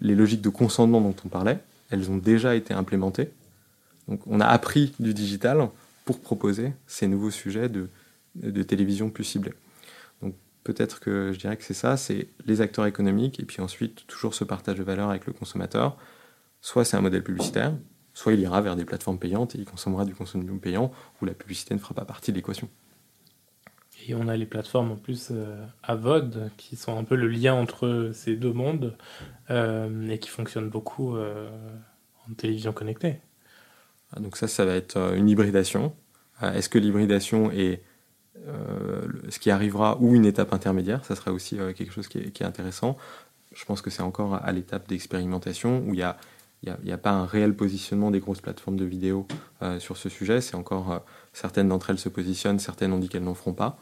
les 0.00 0.14
logiques 0.14 0.42
de 0.42 0.48
consentement 0.48 1.00
dont 1.00 1.14
on 1.24 1.28
parlait, 1.28 1.58
elles 1.90 2.10
ont 2.10 2.16
déjà 2.16 2.54
été 2.54 2.74
implémentées. 2.74 3.30
Donc 4.08 4.20
on 4.26 4.40
a 4.40 4.46
appris 4.46 4.94
du 5.00 5.14
digital 5.14 5.68
pour 6.04 6.20
proposer 6.20 6.72
ces 6.86 7.08
nouveaux 7.08 7.30
sujets 7.30 7.68
de, 7.68 7.88
de 8.36 8.62
télévision 8.62 9.10
plus 9.10 9.24
ciblée 9.24 9.52
peut-être 10.64 11.00
que 11.00 11.32
je 11.32 11.38
dirais 11.38 11.56
que 11.56 11.64
c'est 11.64 11.74
ça, 11.74 11.96
c'est 11.96 12.28
les 12.46 12.60
acteurs 12.60 12.86
économiques 12.86 13.40
et 13.40 13.44
puis 13.44 13.60
ensuite 13.60 14.06
toujours 14.06 14.34
ce 14.34 14.44
partage 14.44 14.76
de 14.76 14.82
valeur 14.82 15.10
avec 15.10 15.26
le 15.26 15.32
consommateur. 15.32 15.96
Soit 16.60 16.84
c'est 16.84 16.96
un 16.96 17.00
modèle 17.00 17.24
publicitaire, 17.24 17.74
soit 18.14 18.32
il 18.32 18.40
ira 18.40 18.60
vers 18.60 18.76
des 18.76 18.84
plateformes 18.84 19.18
payantes 19.18 19.54
et 19.54 19.58
il 19.58 19.64
consommera 19.64 20.04
du 20.04 20.14
contenu 20.14 20.58
payant 20.58 20.92
où 21.20 21.24
la 21.24 21.34
publicité 21.34 21.74
ne 21.74 21.80
fera 21.80 21.94
pas 21.94 22.04
partie 22.04 22.30
de 22.32 22.36
l'équation. 22.36 22.68
Et 24.08 24.14
on 24.14 24.26
a 24.26 24.36
les 24.36 24.46
plateformes 24.46 24.90
en 24.90 24.96
plus 24.96 25.28
euh, 25.30 25.64
à 25.82 25.94
VOD 25.94 26.50
qui 26.56 26.74
sont 26.74 26.98
un 26.98 27.04
peu 27.04 27.14
le 27.14 27.28
lien 27.28 27.54
entre 27.54 28.10
ces 28.12 28.34
deux 28.34 28.52
mondes 28.52 28.96
euh, 29.50 30.08
et 30.08 30.18
qui 30.18 30.28
fonctionnent 30.28 30.70
beaucoup 30.70 31.16
euh, 31.16 31.48
en 32.28 32.34
télévision 32.34 32.72
connectée. 32.72 33.20
Ah, 34.12 34.20
donc 34.20 34.36
ça, 34.36 34.48
ça 34.48 34.64
va 34.64 34.74
être 34.74 35.14
une 35.14 35.28
hybridation. 35.28 35.94
Est-ce 36.42 36.68
que 36.68 36.78
l'hybridation 36.78 37.52
est 37.52 37.82
euh, 38.48 39.06
ce 39.28 39.38
qui 39.38 39.50
arrivera 39.50 39.98
ou 40.00 40.14
une 40.14 40.24
étape 40.24 40.52
intermédiaire, 40.52 41.04
ça 41.04 41.14
sera 41.14 41.32
aussi 41.32 41.60
euh, 41.60 41.72
quelque 41.72 41.92
chose 41.92 42.08
qui 42.08 42.18
est, 42.18 42.42
intéressant. 42.42 42.96
Je 43.54 43.64
pense 43.64 43.82
que 43.82 43.90
c'est 43.90 44.02
encore 44.02 44.34
à 44.34 44.50
l'étape 44.52 44.88
d'expérimentation 44.88 45.84
où 45.86 45.94
il 45.94 46.16
n'y 46.64 46.92
a, 46.92 46.98
pas 46.98 47.10
un 47.10 47.26
réel 47.26 47.54
positionnement 47.54 48.10
des 48.10 48.20
grosses 48.20 48.40
plateformes 48.40 48.76
de 48.76 48.84
vidéo 48.84 49.26
euh, 49.62 49.78
sur 49.80 49.96
ce 49.96 50.08
sujet. 50.08 50.40
C'est 50.40 50.54
encore 50.54 51.04
certaines 51.32 51.68
d'entre 51.68 51.90
elles 51.90 51.98
se 51.98 52.08
positionnent, 52.08 52.58
certaines 52.58 52.92
ont 52.92 52.98
dit 52.98 53.08
qu'elles 53.08 53.24
n'en 53.24 53.34
feront 53.34 53.54
pas. 53.54 53.78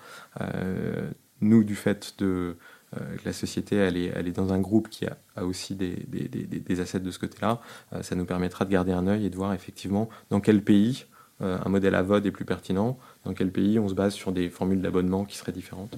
nous, 1.40 1.64
du 1.64 1.74
fait 1.74 2.14
de 2.18 2.56
que 2.92 3.24
la 3.24 3.32
société 3.32 3.76
elle 3.76 3.96
est, 3.96 4.10
elle 4.16 4.26
est 4.26 4.32
dans 4.32 4.52
un 4.52 4.58
groupe 4.58 4.88
qui 4.88 5.06
a, 5.06 5.44
aussi 5.44 5.76
des, 5.76 5.94
des, 6.08 6.26
des, 6.26 6.44
des, 6.44 6.80
assets 6.80 6.98
de 6.98 7.12
ce 7.12 7.20
côté-là, 7.20 7.60
ça 8.02 8.16
nous 8.16 8.24
permettra 8.24 8.64
de 8.64 8.70
garder 8.70 8.90
un 8.90 9.06
œil 9.06 9.26
et 9.26 9.30
de 9.30 9.36
voir 9.36 9.54
effectivement 9.54 10.08
dans 10.30 10.40
quel 10.40 10.60
pays 10.60 11.04
un 11.38 11.68
modèle 11.68 11.94
à 11.94 12.02
VOD 12.02 12.26
est 12.26 12.30
plus 12.32 12.44
pertinent, 12.44 12.98
dans 13.24 13.32
quel 13.32 13.52
pays 13.52 13.78
on 13.78 13.88
se 13.88 13.94
base 13.94 14.14
sur 14.14 14.32
des 14.32 14.50
formules 14.50 14.82
d'abonnement 14.82 15.24
qui 15.24 15.36
seraient 15.36 15.52
différentes. 15.52 15.96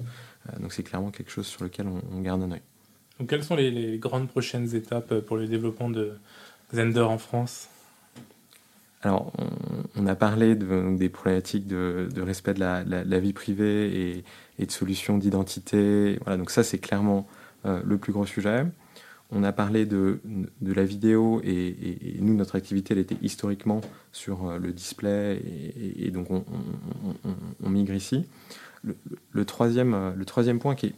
Euh, 0.49 0.59
donc 0.59 0.73
c'est 0.73 0.83
clairement 0.83 1.11
quelque 1.11 1.31
chose 1.31 1.47
sur 1.47 1.63
lequel 1.63 1.87
on, 1.87 2.21
garde 2.21 2.41
un 2.41 2.51
œil. 2.51 2.61
Donc 3.19 3.29
quelles 3.29 3.43
sont 3.43 3.55
les, 3.55 3.97
grandes 3.97 4.27
prochaines 4.27 4.75
étapes 4.75 5.19
pour 5.21 5.37
le 5.37 5.47
développement 5.47 5.89
de 5.89 6.13
Zender 6.73 7.01
en 7.01 7.17
France 7.17 7.69
alors, 9.05 9.33
on, 9.97 10.07
a 10.07 10.15
parlé 10.15 10.55
de, 10.55 10.95
des 10.95 11.09
problématiques 11.09 11.67
de, 11.67 12.07
respect 12.21 12.53
de 12.53 12.61
la, 12.61 13.19
vie 13.19 13.33
privée 13.33 14.23
et, 14.59 14.65
de 14.65 14.71
solutions 14.71 15.17
d'identité. 15.17 16.17
Voilà, 16.21 16.37
donc 16.37 16.49
ça, 16.51 16.63
c'est 16.63 16.77
clairement 16.77 17.27
euh, 17.65 17.81
le 17.83 17.97
plus 17.97 18.13
gros 18.13 18.25
sujet. 18.25 18.65
On 19.29 19.43
a 19.43 19.51
parlé 19.51 19.85
de, 19.85 20.19
de 20.61 20.73
la 20.73 20.85
vidéo 20.85 21.41
et, 21.43 21.75
nous, 22.19 22.33
notre 22.33 22.55
activité, 22.55 22.93
elle 22.93 22.99
était 22.99 23.17
historiquement 23.21 23.81
sur 24.13 24.47
euh, 24.47 24.57
le 24.57 24.71
display 24.71 25.41
et, 25.97 26.11
donc 26.11 26.27
on, 26.29 27.69
migre 27.69 27.93
ici. 27.93 28.25
Le, 29.31 29.45
troisième, 29.45 29.93
euh, 29.93 30.11
le 30.15 30.23
troisième 30.23 30.59
point 30.59 30.75
qui 30.75 30.87
est, 30.87 30.95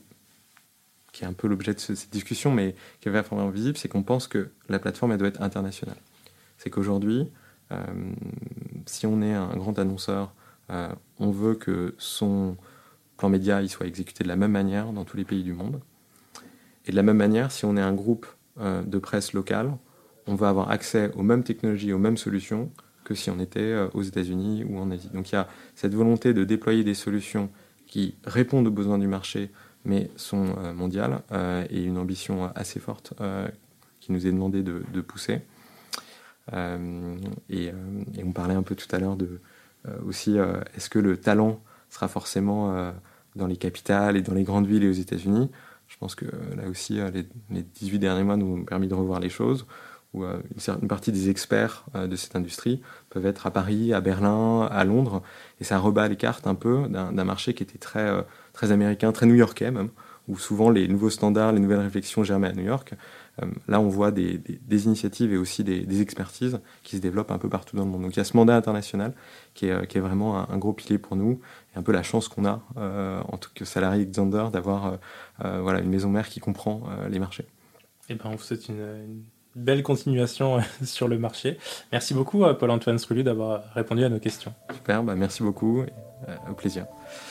qui 1.16 1.24
est 1.24 1.28
un 1.28 1.34
peu 1.34 1.48
l'objet 1.48 1.74
de 1.74 1.80
cette 1.80 2.12
discussion, 2.12 2.52
mais 2.52 2.76
qui 3.00 3.08
est 3.08 3.12
vraiment 3.12 3.50
visible, 3.50 3.78
c'est 3.78 3.88
qu'on 3.88 4.04
pense 4.04 4.28
que 4.28 4.50
la 4.68 4.80
plateforme, 4.80 5.14
elle 5.14 5.18
doit 5.18 5.30
être 5.30 5.42
internationale. 5.42 5.98
C'est 6.58 6.70
qu'aujourd'hui, 6.70 7.30
euh, 7.72 7.78
si 8.86 9.08
on 9.08 9.22
est 9.22 9.34
un 9.34 9.56
grand 9.56 9.80
annonceur, 9.80 10.34
on 11.20 11.30
veut 11.30 11.54
que 11.54 11.94
son 12.00 12.58
plan 13.18 13.30
média 13.30 13.66
soit 13.68 13.88
exécuté 13.88 14.24
de 14.24 14.30
la 14.30 14.36
même 14.36 14.52
manière 14.52 14.92
dans 14.92 15.06
tous 15.06 15.18
les 15.18 15.26
pays 15.26 15.44
du 15.44 15.54
monde. 15.54 15.80
Et 16.86 16.92
de 16.92 16.96
la 16.96 17.04
même 17.04 17.18
manière, 17.18 17.52
si 17.52 17.66
on 17.66 17.78
est 17.78 17.82
un 17.82 17.94
groupe 17.94 18.28
euh, 18.60 18.84
de 18.84 18.98
presse 19.00 19.34
local, 19.34 19.76
on 20.28 20.36
va 20.36 20.50
avoir 20.50 20.70
accès 20.70 21.12
aux 21.16 21.24
mêmes 21.24 21.44
technologies, 21.44 21.94
aux 21.94 22.00
mêmes 22.00 22.18
solutions 22.18 22.72
que 23.04 23.16
si 23.16 23.30
on 23.30 23.40
était 23.40 23.60
euh, 23.60 23.88
aux 23.94 24.04
États-Unis 24.04 24.64
ou 24.64 24.78
en 24.78 24.92
Asie. 24.92 25.10
Donc 25.14 25.32
il 25.32 25.36
y 25.36 25.38
a 25.38 25.48
cette 25.76 25.94
volonté 25.94 26.34
de 26.34 26.44
déployer 26.44 26.84
des 26.84 26.94
solutions 26.94 27.50
qui 27.88 28.16
répondent 28.24 28.68
aux 28.68 28.72
besoins 28.72 28.98
du 28.98 29.08
marché, 29.08 29.52
mais 29.86 30.10
sont 30.16 30.56
euh, 30.58 30.74
mondiales, 30.74 31.22
et 31.70 31.84
une 31.84 31.98
ambition 31.98 32.52
assez 32.56 32.80
forte 32.80 33.14
qui 34.00 34.12
nous 34.12 34.28
est 34.28 34.32
demandé 34.32 34.64
de, 34.64 35.02
pousser. 35.02 35.42
Et, 36.52 37.72
on 38.24 38.32
parlait 38.32 38.56
un 38.56 38.64
peu 38.64 38.76
tout 38.76 38.94
à 38.96 39.00
l'heure 39.00 39.16
de 39.16 39.40
aussi, 40.06 40.38
est-ce 40.76 40.90
que 40.90 41.00
le 41.00 41.18
talent 41.18 41.60
sera 41.90 42.08
forcément 42.08 42.94
dans 43.36 43.48
les 43.48 43.58
capitales 43.58 44.18
et 44.18 44.22
dans 44.22 44.34
les 44.34 44.44
grandes 44.44 44.68
villes 44.68 44.84
et 44.84 44.90
aux 44.90 44.94
États-Unis? 44.94 45.50
Je 45.88 45.98
pense 45.98 46.16
que 46.16 46.26
euh, 46.26 46.56
là 46.56 46.68
aussi, 46.68 47.00
euh, 47.00 47.12
les, 47.50 47.62
18 47.62 48.00
derniers 48.00 48.24
mois 48.24 48.38
nous 48.38 48.58
ont 48.58 48.64
permis 48.64 48.88
de 48.88 48.94
revoir 48.94 49.20
les 49.20 49.30
choses, 49.30 49.66
où 50.16 50.24
euh, 50.24 50.40
une 50.82 50.88
partie 50.88 51.12
des 51.12 51.30
experts 51.30 51.86
de 51.94 52.16
cette 52.16 52.36
industrie 52.36 52.82
peuvent 53.10 53.26
être 53.26 53.46
à 53.46 53.52
Paris, 53.52 53.94
à 53.94 54.02
Berlin, 54.02 54.68
à 54.72 54.84
Londres, 54.84 55.22
et 55.60 55.64
ça 55.64 55.78
rebat 55.78 56.08
les 56.08 56.16
cartes 56.16 56.48
un 56.48 56.56
peu 56.56 56.88
d'un 56.90 57.24
marché 57.24 57.54
qui 57.54 57.64
était 57.64 57.78
très, 57.78 58.10
très 58.54 58.72
américain, 58.72 59.12
très 59.12 59.26
new-yorkais 59.26 59.72
même, 59.72 59.90
où 60.28 60.38
souvent 60.38 60.70
les 60.70 60.88
nouveaux 60.88 61.10
standards, 61.10 61.52
les 61.52 61.60
nouvelles 61.60 61.80
réflexions 61.80 62.24
germaient 62.24 62.50
à 62.50 62.54
New 62.54 62.64
York. 62.64 62.94
là, 63.68 63.80
on 63.80 63.90
voit 63.90 64.12
des, 64.12 64.42
initiatives 64.86 65.34
et 65.34 65.38
aussi 65.38 65.64
des, 65.64 66.02
expertises 66.02 66.60
qui 66.84 66.96
se 66.96 67.02
développent 67.02 67.32
un 67.32 67.38
peu 67.38 67.50
partout 67.50 67.76
dans 67.76 67.86
le 67.86 67.92
monde. 67.92 68.02
Donc 68.02 68.16
il 68.16 68.18
y 68.18 68.22
a 68.22 68.26
ce 68.26 68.36
mandat 68.36 68.56
international 68.56 69.14
qui 69.54 69.68
est, 69.68 70.00
vraiment 70.00 70.50
un, 70.50 70.58
gros 70.58 70.74
pilier 70.74 70.98
pour 70.98 71.16
nous, 71.16 71.42
et 71.76 71.80
un 71.80 71.84
peu 71.84 71.92
la 71.92 72.04
chance 72.04 72.28
qu'on 72.28 72.46
a, 72.46 72.64
en 72.76 73.38
tant 73.38 73.50
que 73.54 73.66
salarié 73.66 74.06
Xander, 74.06 74.46
d'avoir 74.52 74.98
euh, 75.44 75.60
voilà, 75.62 75.80
une 75.82 75.90
maison 75.90 76.10
mère 76.10 76.30
qui 76.30 76.40
comprend 76.40 76.84
euh, 76.88 77.10
les 77.10 77.20
marchés. 77.20 77.46
Eh 78.08 78.16
ben, 78.16 78.30
vous 78.30 78.58
une, 78.70 79.24
belle 79.56 79.84
continuation 79.84 80.58
euh, 80.58 80.62
sur 80.84 81.08
le 81.08 81.18
marché. 81.18 81.58
Merci 81.92 82.14
beaucoup, 82.14 82.44
Paul-Antoine 82.60 82.98
Scrulu, 82.98 83.24
d'avoir 83.24 83.64
répondu 83.74 84.04
à 84.04 84.10
nos 84.10 84.20
questions. 84.20 84.54
Super, 84.74 85.04
bah 85.04 85.16
merci 85.16 85.44
beaucoup. 85.44 85.84
au 86.50 86.54
plaisir. 86.54 86.86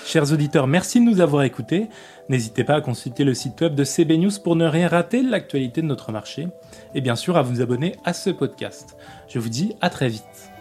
Chers 0.04 0.32
auditeurs, 0.32 0.66
merci 0.66 1.00
de 1.00 1.04
nous 1.04 1.20
avoir 1.20 1.42
écoutés. 1.42 1.88
N'hésitez 2.28 2.64
pas 2.64 2.76
à 2.76 2.80
consulter 2.80 3.24
le 3.24 3.34
site 3.34 3.60
web 3.60 3.74
de 3.74 3.84
CB 3.84 4.18
News 4.18 4.32
pour 4.42 4.56
ne 4.56 4.66
rien 4.66 4.88
rater 4.88 5.22
de 5.22 5.30
l'actualité 5.30 5.82
de 5.82 5.86
notre 5.86 6.12
marché. 6.12 6.48
Et 6.94 7.00
bien 7.00 7.16
sûr, 7.16 7.36
à 7.36 7.42
vous 7.42 7.60
abonner 7.60 7.96
à 8.04 8.12
ce 8.12 8.30
podcast. 8.30 8.96
Je 9.28 9.38
vous 9.38 9.48
dis 9.48 9.74
à 9.80 9.90
très 9.90 10.08
vite. 10.08 10.53